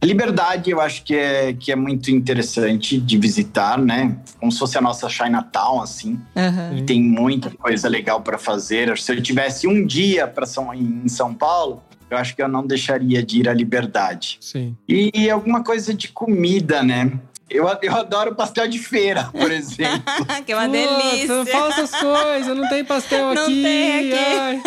[0.03, 4.17] Liberdade, eu acho que é, que é muito interessante de visitar, né?
[4.39, 6.19] Como se fosse a nossa Chinatown, assim.
[6.35, 6.79] Aham.
[6.79, 8.97] E tem muita coisa legal para fazer.
[8.99, 12.67] Se eu tivesse um dia para São, em São Paulo, eu acho que eu não
[12.67, 14.39] deixaria de ir à Liberdade.
[14.41, 14.75] Sim.
[14.89, 17.13] E alguma coisa de comida, né?
[17.51, 20.03] Eu, eu adoro pastel de feira, por exemplo.
[20.47, 21.27] que é uma delícia.
[21.35, 23.63] Não fala essas coisas, não tem pastel Não aqui.
[23.63, 24.25] tem aqui.
[24.39, 24.63] ai.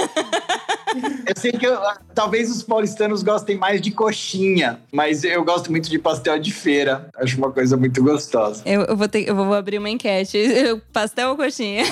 [1.28, 1.80] Eu sei que eu-
[2.14, 7.08] talvez os paulistanos gostem mais de coxinha, mas eu gosto muito de pastel de feira.
[7.16, 8.62] Acho uma coisa muito gostosa.
[8.66, 10.38] Eu, eu vou ter, eu vou abrir uma enquete.
[10.94, 11.84] Pastel ou coxinha?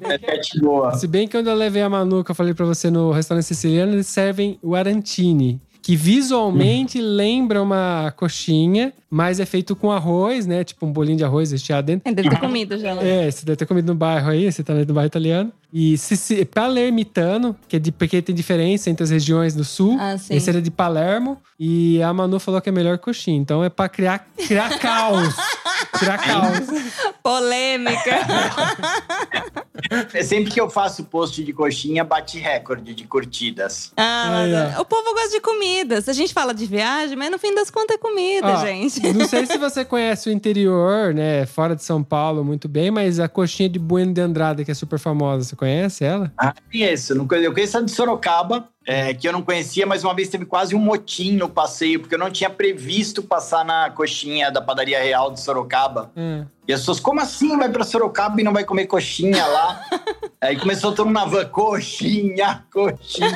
[0.00, 0.94] É pet boa.
[0.94, 3.44] Se bem que quando eu levei a Manu, que eu falei pra você no restaurante
[3.44, 5.60] siciliano, eles servem o arantini.
[5.86, 10.64] Que visualmente lembra uma coxinha, mas é feito com arroz, né?
[10.64, 12.10] Tipo um bolinho de arroz recheado dentro.
[12.10, 12.92] É, Deve ter comido já.
[12.92, 13.04] lá.
[13.04, 15.52] É, você deve ter comido no bairro aí, você tá no bairro italiano.
[15.72, 19.96] E Sici- palermitano, que é de, porque tem diferença entre as regiões do sul.
[20.00, 20.34] Ah, sim.
[20.34, 21.38] Esse era de Palermo.
[21.58, 23.36] E a Manu falou que é melhor coxinha.
[23.38, 25.34] Então é pra criar, criar caos.
[25.92, 26.66] Criar caos.
[27.22, 28.10] Polêmica.
[30.12, 33.92] É sempre que eu faço post de coxinha, bate recorde de curtidas.
[33.96, 34.82] Ah, mas ó.
[34.82, 36.08] o povo gosta de comidas.
[36.08, 39.12] A gente fala de viagem, mas no fim das contas é comida, Ó, gente.
[39.12, 41.46] Não sei se você conhece o interior, né?
[41.46, 44.74] Fora de São Paulo muito bem, mas a coxinha de Bueno de Andrada, que é
[44.74, 46.32] super famosa, você conhece ela?
[46.38, 47.12] Ah, conheço.
[47.12, 50.74] Eu conheço a de Sorocaba, é, que eu não conhecia, mas uma vez teve quase
[50.74, 55.30] um motim no passeio, porque eu não tinha previsto passar na coxinha da padaria real
[55.32, 56.10] de Sorocaba.
[56.16, 56.44] Hum.
[56.68, 59.80] E as pessoas, como assim vai pra Sorocaba e não vai comer coxinha lá?
[60.40, 63.34] Aí começou todo mundo na van, coxinha, coxinha.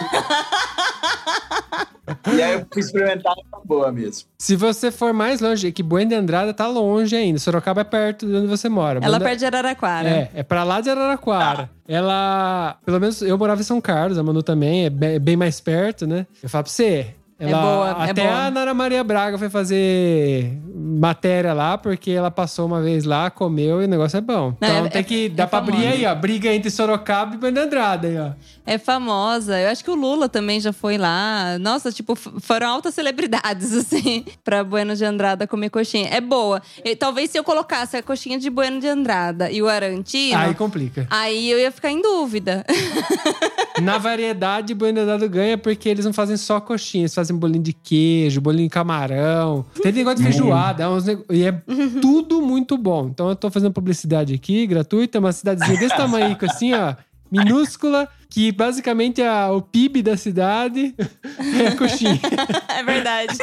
[2.34, 4.28] e aí eu fui experimentar, tá boa mesmo.
[4.38, 7.38] Se você for mais longe, é que Bueno de Andrada tá longe ainda.
[7.38, 8.98] Sorocaba é perto de onde você mora.
[9.02, 10.08] Ela Bueno- perto de Araraquara.
[10.08, 11.70] É, é pra lá de Araraquara.
[11.88, 15.58] Ela, pelo menos eu morava em São Carlos, a Manu também, é be- bem mais
[15.60, 16.26] perto, né?
[16.42, 17.14] Eu falo pra você.
[17.40, 18.34] Ela, boa, é até boa.
[18.34, 23.80] a Nara Maria Braga foi fazer matéria lá, porque ela passou uma vez lá, comeu
[23.80, 24.54] e o negócio é bom.
[24.60, 25.26] Não, Então é- tem que.
[25.26, 26.14] é- Dá é pra abrir aí, ó.
[26.14, 28.32] Briga entre Sorocaba e de Andrada aí, ó.
[28.66, 29.58] É famosa.
[29.58, 31.58] Eu acho que o Lula também já foi lá.
[31.58, 36.08] Nossa, tipo, foram altas celebridades, assim, pra Bueno de Andrada comer coxinha.
[36.12, 36.60] É boa.
[36.84, 40.48] E, talvez se eu colocasse a coxinha de Bueno de Andrada e o Arantino, Aí
[40.48, 41.08] aí, complica.
[41.32, 42.64] eu ia ficar em dúvida.
[43.80, 47.62] Na variedade, Bueno de Andrada ganha porque eles não fazem só coxinha, eles fazem bolinho
[47.62, 49.64] de queijo, bolinho de camarão.
[49.82, 51.52] Tem negócio de feijoada, é e é
[52.00, 53.08] tudo muito bom.
[53.08, 56.94] Então eu tô fazendo publicidade aqui, gratuita, uma cidadezinha desse tamanho, assim, ó,
[57.30, 62.20] minúscula, que basicamente é o PIB da cidade é a coxinha.
[62.68, 63.36] é verdade.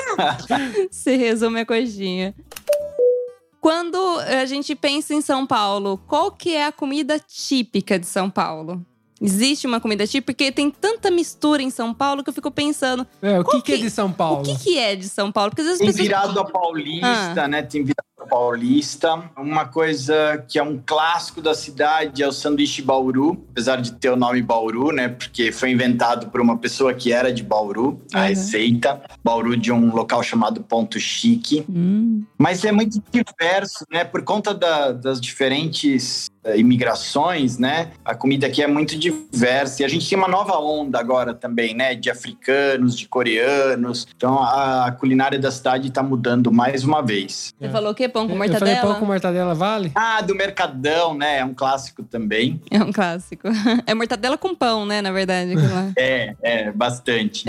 [0.91, 2.35] Se resume a coxinha.
[3.59, 8.29] Quando a gente pensa em São Paulo, qual que é a comida típica de São
[8.29, 8.85] Paulo?
[9.21, 10.33] Existe uma comida típica?
[10.33, 13.61] Porque tem tanta mistura em São Paulo que eu fico pensando, É, o que, Qual
[13.61, 14.41] que é que- de São Paulo?
[14.41, 15.49] o que, que é de São Paulo?
[15.51, 16.07] Porque às vezes Tem as pessoas...
[16.07, 17.61] virado a paulista, né?
[17.63, 19.23] Tem virado paulista.
[19.37, 24.09] Uma coisa que é um clássico da cidade é o sanduíche Bauru, apesar de ter
[24.09, 25.09] o nome Bauru, né?
[25.09, 28.27] Porque foi inventado por uma pessoa que era de Bauru, a Uhum.
[28.27, 29.01] receita.
[29.23, 31.65] Bauru de um local chamado Ponto Chique.
[31.69, 34.03] Hum, Mas é muito diverso, né?
[34.03, 37.91] Por conta da- das diferentes eh, imigrações, né?
[38.05, 39.81] A comida aqui é muito diversa.
[39.81, 41.93] E a gente tem uma nova onda agora também, né?
[41.93, 44.07] De africanos, de coreanos.
[44.15, 47.53] Então a, culinária da cidade está mudando mais uma vez.
[47.59, 48.07] Você falou o quê?
[48.17, 48.81] Pão com Eu falei mortadela?
[48.81, 49.91] pão com mortadela vale?
[49.95, 51.39] Ah, do Mercadão, né?
[51.39, 52.61] É um clássico também.
[52.71, 53.47] É um clássico.
[53.85, 55.01] É mortadela com pão, né?
[55.01, 55.53] Na verdade.
[55.97, 57.45] É, é, bastante.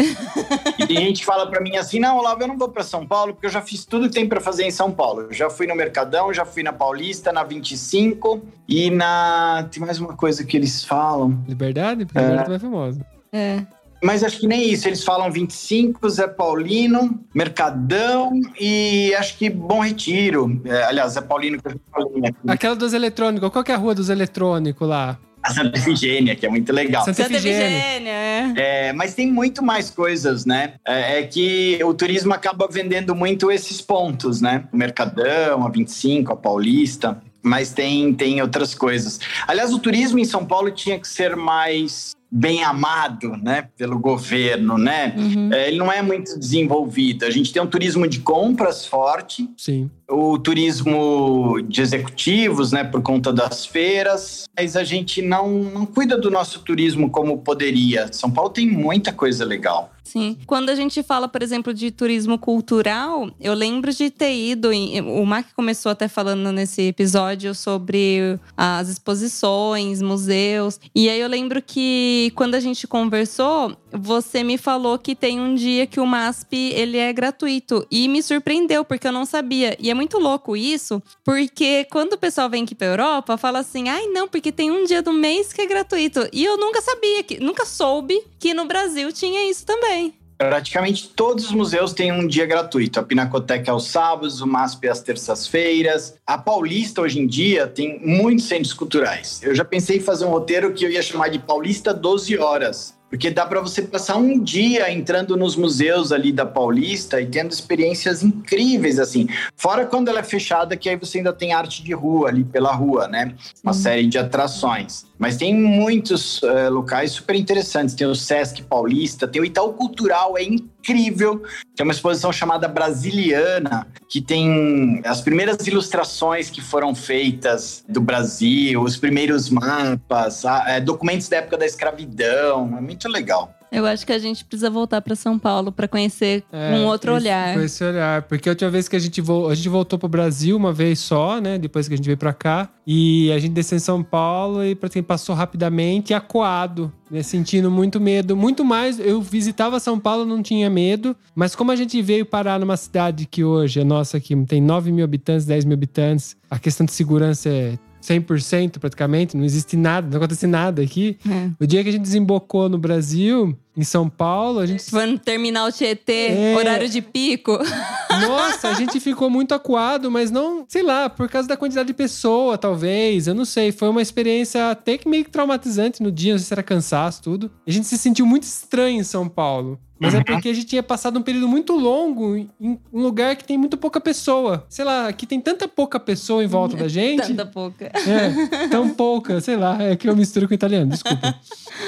[0.79, 3.07] e tem gente que fala pra mim assim: não, Olavo, eu não vou pra São
[3.07, 5.23] Paulo porque eu já fiz tudo que tem pra fazer em São Paulo.
[5.23, 9.67] Eu já fui no Mercadão, já fui na Paulista, na 25 e na.
[9.71, 11.43] Tem mais uma coisa que eles falam.
[11.49, 12.05] Liberdade?
[12.05, 13.07] Porque Liberdade é famosa.
[13.33, 13.63] É.
[14.03, 14.89] Mas acho que nem isso.
[14.89, 20.61] Eles falam 25, Zé Paulino, Mercadão e acho que Bom Retiro.
[20.65, 22.39] É, aliás, Zé Paulino que eu já falei aqui.
[22.47, 25.19] Aquela dos eletrônicos, qual que é a rua dos eletrônicos lá?
[25.43, 27.05] A Santa Efigênia, que é muito legal.
[27.05, 27.79] Santa Santa Efigênia.
[27.79, 28.53] Efigênia, é.
[28.57, 30.75] É, mas tem muito mais coisas, né?
[30.87, 34.65] É, é que o turismo acaba vendendo muito esses pontos, né?
[34.73, 37.21] O Mercadão, a 25, a Paulista.
[37.41, 39.21] Mas tem, tem outras coisas.
[39.47, 43.69] Aliás, o turismo em São Paulo tinha que ser mais bem amado, né?
[43.77, 45.15] Pelo governo, né?
[45.17, 45.53] Uhum.
[45.53, 47.25] É, ele não é muito desenvolvido.
[47.25, 49.91] A gente tem um turismo de compras forte, Sim.
[50.09, 56.19] o turismo de executivos, né, por conta das feiras, mas a gente não, não cuida
[56.19, 58.13] do nosso turismo como poderia.
[58.13, 59.93] São Paulo tem muita coisa legal.
[60.09, 60.39] Sim.
[60.47, 64.73] Quando a gente fala, por exemplo, de turismo cultural, eu lembro de ter ido.
[64.73, 70.81] Em, o Mac começou até falando nesse episódio sobre as exposições, museus.
[70.95, 75.55] E aí eu lembro que quando a gente conversou, você me falou que tem um
[75.55, 77.87] dia que o MASP ele é gratuito.
[77.91, 79.77] E me surpreendeu, porque eu não sabia.
[79.79, 83.89] E é muito louco isso, porque quando o pessoal vem aqui pra Europa, fala assim:
[83.89, 86.27] ai, não, porque tem um dia do mês que é gratuito.
[86.33, 89.98] E eu nunca sabia, que, nunca soube que no Brasil tinha isso também.
[90.39, 93.01] Praticamente todos os museus têm um dia gratuito.
[93.01, 96.15] A Pinacoteca é aos sábados, o MASP é às terças-feiras.
[96.25, 99.41] A Paulista, hoje em dia, tem muitos centros culturais.
[99.43, 102.97] Eu já pensei em fazer um roteiro que eu ia chamar de Paulista 12 Horas.
[103.11, 107.51] Porque dá para você passar um dia entrando nos museus ali da Paulista e tendo
[107.51, 109.27] experiências incríveis, assim.
[109.57, 112.73] Fora quando ela é fechada, que aí você ainda tem arte de rua ali pela
[112.73, 113.35] rua, né?
[113.65, 115.08] Uma série de atrações.
[115.19, 117.95] Mas tem muitos uh, locais super interessantes.
[117.95, 121.43] Tem o Sesc Paulista, tem o Itaú Cultural, é incrível.
[121.75, 128.81] Tem uma exposição chamada Brasiliana, que tem as primeiras ilustrações que foram feitas do Brasil,
[128.81, 132.77] os primeiros mapas, é, documentos da época da escravidão.
[132.79, 133.58] É muito legal.
[133.71, 137.13] Eu acho que a gente precisa voltar para São Paulo para conhecer é, com outro
[137.13, 137.55] esse, olhar.
[137.55, 138.23] Com esse olhar.
[138.23, 139.49] Porque a última vez que a gente, vo...
[139.49, 141.59] a gente voltou pro Brasil uma vez só, né?
[141.59, 142.71] Depois que a gente veio para cá.
[142.87, 147.23] E a gente desceu em São Paulo e pra quem passou rapidamente, acuado, né?
[147.23, 148.37] Sentindo muito medo.
[148.37, 151.15] Muito mais, eu visitava São Paulo, não tinha medo.
[151.35, 154.91] Mas como a gente veio parar numa cidade que hoje é nossa aqui, tem 9
[154.91, 160.09] mil habitantes, 10 mil habitantes, a questão de segurança é 100% praticamente, não existe nada,
[160.09, 161.19] não acontece nada aqui.
[161.29, 161.51] É.
[161.61, 164.83] O dia que a gente desembocou no Brasil, em São Paulo, a gente.
[164.91, 166.57] Foi no terminal Tietê, é...
[166.57, 167.59] horário de pico.
[168.27, 171.95] Nossa, a gente ficou muito acuado, mas não, sei lá, por causa da quantidade de
[171.95, 173.71] pessoa, talvez, eu não sei.
[173.71, 177.51] Foi uma experiência até que meio traumatizante no dia, não sei se era cansaço, tudo.
[177.67, 179.79] A gente se sentiu muito estranho em São Paulo.
[180.01, 180.25] Mas é uhum.
[180.25, 183.77] porque a gente tinha passado um período muito longo em um lugar que tem muito
[183.77, 184.65] pouca pessoa.
[184.69, 187.27] Sei lá, aqui tem tanta pouca pessoa em volta da gente.
[187.29, 187.87] Tanta pouca.
[187.87, 189.83] É, tão pouca, sei lá.
[189.83, 191.35] É que eu misturo com o italiano, desculpa.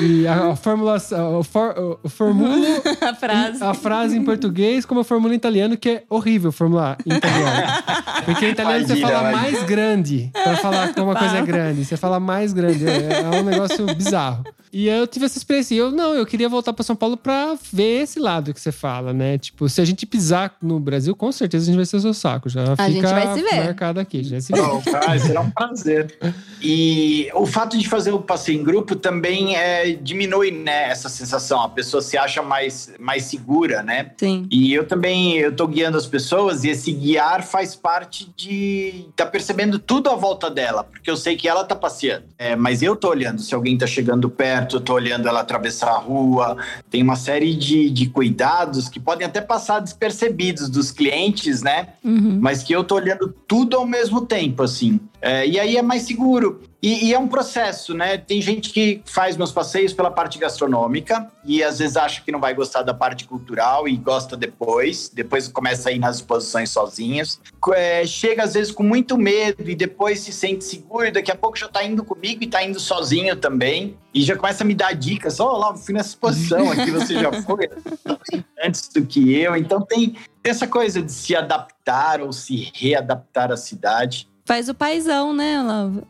[0.00, 0.96] E a, a fórmula.
[0.96, 2.64] A, for, a, formulo
[3.00, 3.62] a frase.
[3.62, 7.82] a frase em português como a fórmula em italiano, que é horrível formular em italiano.
[8.24, 11.84] Porque em italiano você fala mais grande pra falar como uma coisa é grande.
[11.84, 12.86] Você fala mais grande.
[12.86, 14.44] É, é um negócio bizarro.
[14.72, 15.74] E eu tive essa experiência.
[15.74, 18.70] E eu, não, eu queria voltar para São Paulo para ver esse lado que você
[18.70, 19.36] fala, né?
[19.38, 22.14] Tipo, se a gente pisar no Brasil, com certeza a gente vai ser o seu
[22.14, 22.48] saco.
[22.48, 23.64] Já a fica gente vai se ver.
[23.64, 24.22] marcado aqui.
[24.22, 26.16] Já se Não, cara, será um prazer.
[26.62, 31.62] E o fato de fazer o passeio em grupo também é, diminui né, essa sensação.
[31.62, 34.12] A pessoa se acha mais, mais segura, né?
[34.16, 34.46] Sim.
[34.50, 39.26] E eu também eu tô guiando as pessoas e esse guiar faz parte de tá
[39.26, 42.24] percebendo tudo à volta dela, porque eu sei que ela tá passeando.
[42.38, 45.90] É, mas eu tô olhando se alguém tá chegando perto perto, estou olhando ela atravessar
[45.90, 46.56] a rua.
[46.90, 51.88] Tem uma série de, de cuidados que podem até passar despercebidos dos clientes, né?
[52.04, 52.38] Uhum.
[52.40, 55.00] Mas que eu estou olhando tudo ao mesmo tempo, assim.
[55.20, 56.62] É, e aí é mais seguro.
[56.82, 58.16] E, e, é um processo, né?
[58.16, 62.40] Tem gente que faz meus passeios pela parte gastronômica e às vezes acha que não
[62.40, 65.10] vai gostar da parte cultural e gosta depois.
[65.12, 67.38] Depois começa a ir nas exposições sozinhos.
[67.74, 71.58] É, chega às vezes com muito medo e depois se sente seguro daqui a pouco
[71.58, 73.94] já tá indo comigo e tá indo sozinho também.
[74.14, 75.38] E já começa a me dar dicas.
[75.38, 77.68] Ó, oh, lá, fui nessa exposição aqui, você já foi
[78.64, 79.54] antes do que eu.
[79.54, 84.30] Então tem essa coisa de se adaptar ou se readaptar à cidade.
[84.50, 86.02] Faz o paizão, né, Olavo?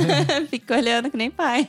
[0.48, 1.68] Fica olhando que nem pai.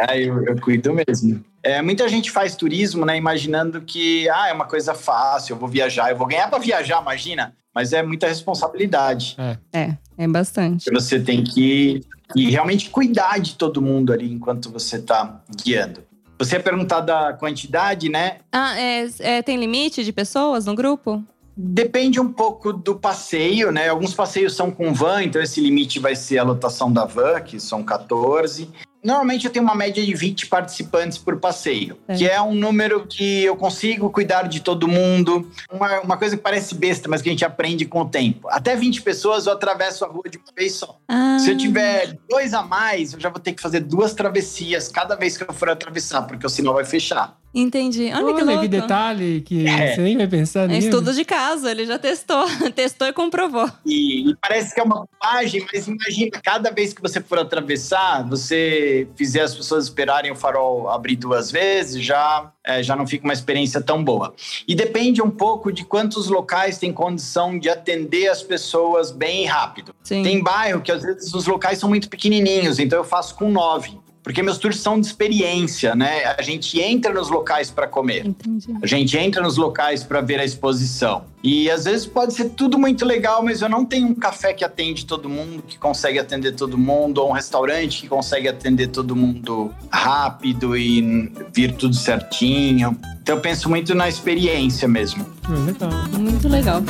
[0.00, 1.44] ah, eu, eu cuido mesmo.
[1.62, 5.68] É, muita gente faz turismo, né, imaginando que ah, é uma coisa fácil, eu vou
[5.68, 7.54] viajar, eu vou ganhar para viajar, imagina.
[7.74, 9.36] Mas é muita responsabilidade.
[9.36, 10.90] É, é, é bastante.
[10.90, 12.00] Você tem que
[12.34, 16.02] e realmente cuidar de todo mundo ali enquanto você está guiando.
[16.38, 18.38] Você ia perguntar da quantidade, né?
[18.50, 21.22] Ah, é, é, tem limite de pessoas no grupo?
[21.60, 23.88] Depende um pouco do passeio, né?
[23.88, 27.58] Alguns passeios são com van, então esse limite vai ser a lotação da van, que
[27.58, 28.70] são 14.
[29.02, 32.14] Normalmente eu tenho uma média de 20 participantes por passeio, é.
[32.14, 35.50] que é um número que eu consigo cuidar de todo mundo.
[35.70, 38.48] Uma, uma, coisa que parece besta, mas que a gente aprende com o tempo.
[38.50, 40.98] Até 20 pessoas eu atravesso a rua de uma vez só.
[41.08, 41.38] Ah.
[41.40, 45.14] Se eu tiver dois a mais, eu já vou ter que fazer duas travessias cada
[45.14, 47.37] vez que eu for atravessar, porque o sinal vai fechar.
[47.54, 48.06] Entendi.
[48.12, 48.60] Olha, Olha que louco.
[48.62, 49.94] que detalhe que é.
[49.94, 50.86] você nem vai pensar nisso.
[50.86, 52.46] É estudo de caso, ele já testou.
[52.74, 53.70] testou e comprovou.
[53.86, 58.28] E, e, parece que é uma bobagem, mas imagina, cada vez que você for atravessar,
[58.28, 63.24] você fizer as pessoas esperarem o farol abrir duas vezes, já, é, já não fica
[63.24, 64.34] uma experiência tão boa.
[64.66, 69.94] E depende um pouco de quantos locais têm condição de atender as pessoas bem rápido.
[70.02, 70.22] Sim.
[70.22, 73.98] Tem bairro que às vezes os locais são muito pequenininhos, então eu faço com nove
[74.28, 76.22] porque meus tours são de experiência, né?
[76.36, 78.26] A gente entra nos locais para comer.
[78.26, 78.76] Entendi.
[78.82, 81.24] A gente entra nos locais para ver a exposição.
[81.42, 84.62] E às vezes pode ser tudo muito legal, mas eu não tenho um café que
[84.62, 89.16] atende todo mundo, que consegue atender todo mundo, ou um restaurante que consegue atender todo
[89.16, 93.00] mundo rápido e vir tudo certinho.
[93.22, 95.24] Então eu penso muito na experiência mesmo.
[95.48, 95.90] Hum, legal.
[96.12, 96.82] Muito legal.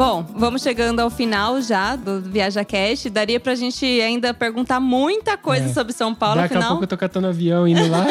[0.00, 3.10] Bom, vamos chegando ao final já do Viaja Cast.
[3.10, 5.72] Daria pra gente ainda perguntar muita coisa É.
[5.74, 6.70] sobre São Paulo, Daqui a afinal.
[6.70, 8.06] pouco eu tô catando avião indo lá.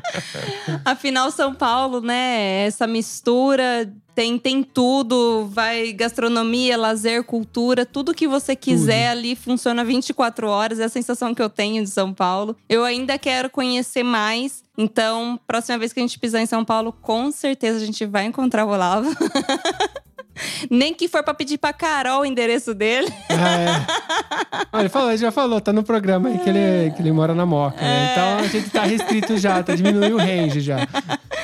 [0.82, 2.64] Afinal, São Paulo, né?
[2.64, 9.84] Essa mistura tem, tem tudo, vai gastronomia, lazer, cultura, tudo que você quiser ali funciona
[9.84, 10.80] 24 horas.
[10.80, 12.56] É a sensação que eu tenho de São Paulo.
[12.66, 14.62] Eu ainda quero conhecer mais.
[14.78, 18.24] Então, próxima vez que a gente pisar em São Paulo, com certeza a gente vai
[18.24, 19.10] encontrar o Olavo.
[20.70, 23.12] Nem que for pra pedir pra Carol o endereço dele.
[23.28, 24.80] Ah, é.
[24.80, 27.46] Ele, falou, ele já falou, tá no programa aí que ele, que ele mora na
[27.46, 28.12] Moca, né?
[28.12, 30.78] Então a gente tá restrito já, tá diminuindo o range já.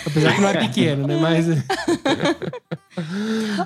[0.06, 1.16] Apesar que não é pequeno, né?
[1.16, 1.46] Mas.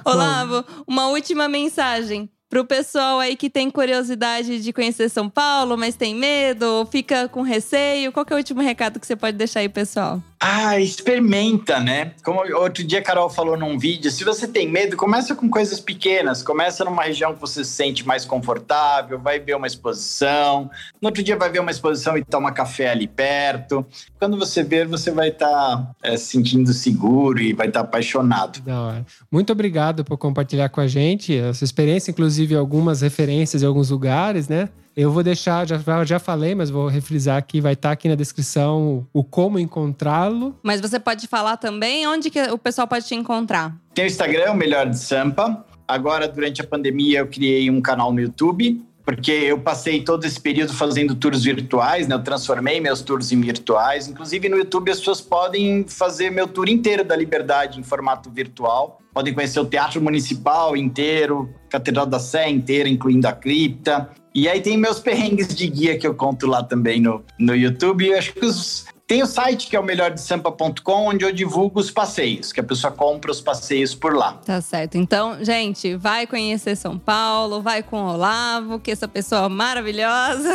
[0.04, 5.94] Olavo, uma última mensagem pro pessoal aí que tem curiosidade de conhecer São Paulo, mas
[5.94, 8.10] tem medo, ou fica com receio.
[8.10, 10.20] Qual é o último recado que você pode deixar aí, pessoal?
[10.42, 12.12] Ah, experimenta, né?
[12.24, 15.78] Como outro dia a Carol falou num vídeo, se você tem medo, começa com coisas
[15.80, 16.42] pequenas.
[16.42, 20.70] Começa numa região que você se sente mais confortável, vai ver uma exposição.
[21.00, 23.84] No outro dia vai ver uma exposição e toma café ali perto.
[24.18, 28.60] Quando você ver, você vai estar se sentindo seguro e vai estar apaixonado.
[28.60, 29.06] Da hora.
[29.30, 34.48] Muito obrigado por compartilhar com a gente essa experiência, inclusive algumas referências em alguns lugares,
[34.48, 34.70] né?
[34.96, 39.06] Eu vou deixar, já, já falei, mas vou refrisar aqui, vai estar aqui na descrição
[39.12, 40.58] o como encontrá-lo.
[40.62, 43.76] Mas você pode falar também onde que o pessoal pode te encontrar.
[43.94, 45.64] Tem o Instagram, o Melhor de Sampa.
[45.86, 50.40] Agora, durante a pandemia, eu criei um canal no YouTube, porque eu passei todo esse
[50.40, 52.14] período fazendo tours virtuais, né?
[52.14, 54.06] Eu transformei meus tours em virtuais.
[54.06, 58.99] Inclusive, no YouTube, as pessoas podem fazer meu tour inteiro da Liberdade em formato virtual.
[59.12, 64.10] Podem conhecer o Teatro Municipal inteiro, Catedral da Sé inteira, incluindo a cripta.
[64.34, 68.06] E aí tem meus perrengues de guia que eu conto lá também no, no YouTube.
[68.06, 71.90] Eu acho que os, tem o site que é o melhordesampa.com, onde eu divulgo os
[71.90, 74.34] passeios, que a pessoa compra os passeios por lá.
[74.34, 74.96] Tá certo.
[74.96, 80.54] Então, gente, vai conhecer São Paulo, vai com o Olavo, que essa pessoa maravilhosa.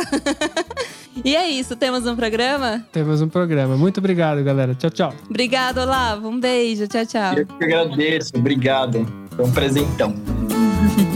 [1.22, 2.82] e é isso, temos um programa?
[2.92, 3.76] Temos um programa.
[3.76, 4.74] Muito obrigado, galera.
[4.74, 5.14] Tchau, tchau.
[5.28, 6.26] Obrigado, Olavo.
[6.26, 6.88] Um beijo.
[6.88, 7.34] Tchau, tchau.
[7.34, 9.06] Eu que agradeço, obrigado.
[9.36, 10.14] Foi um presentão.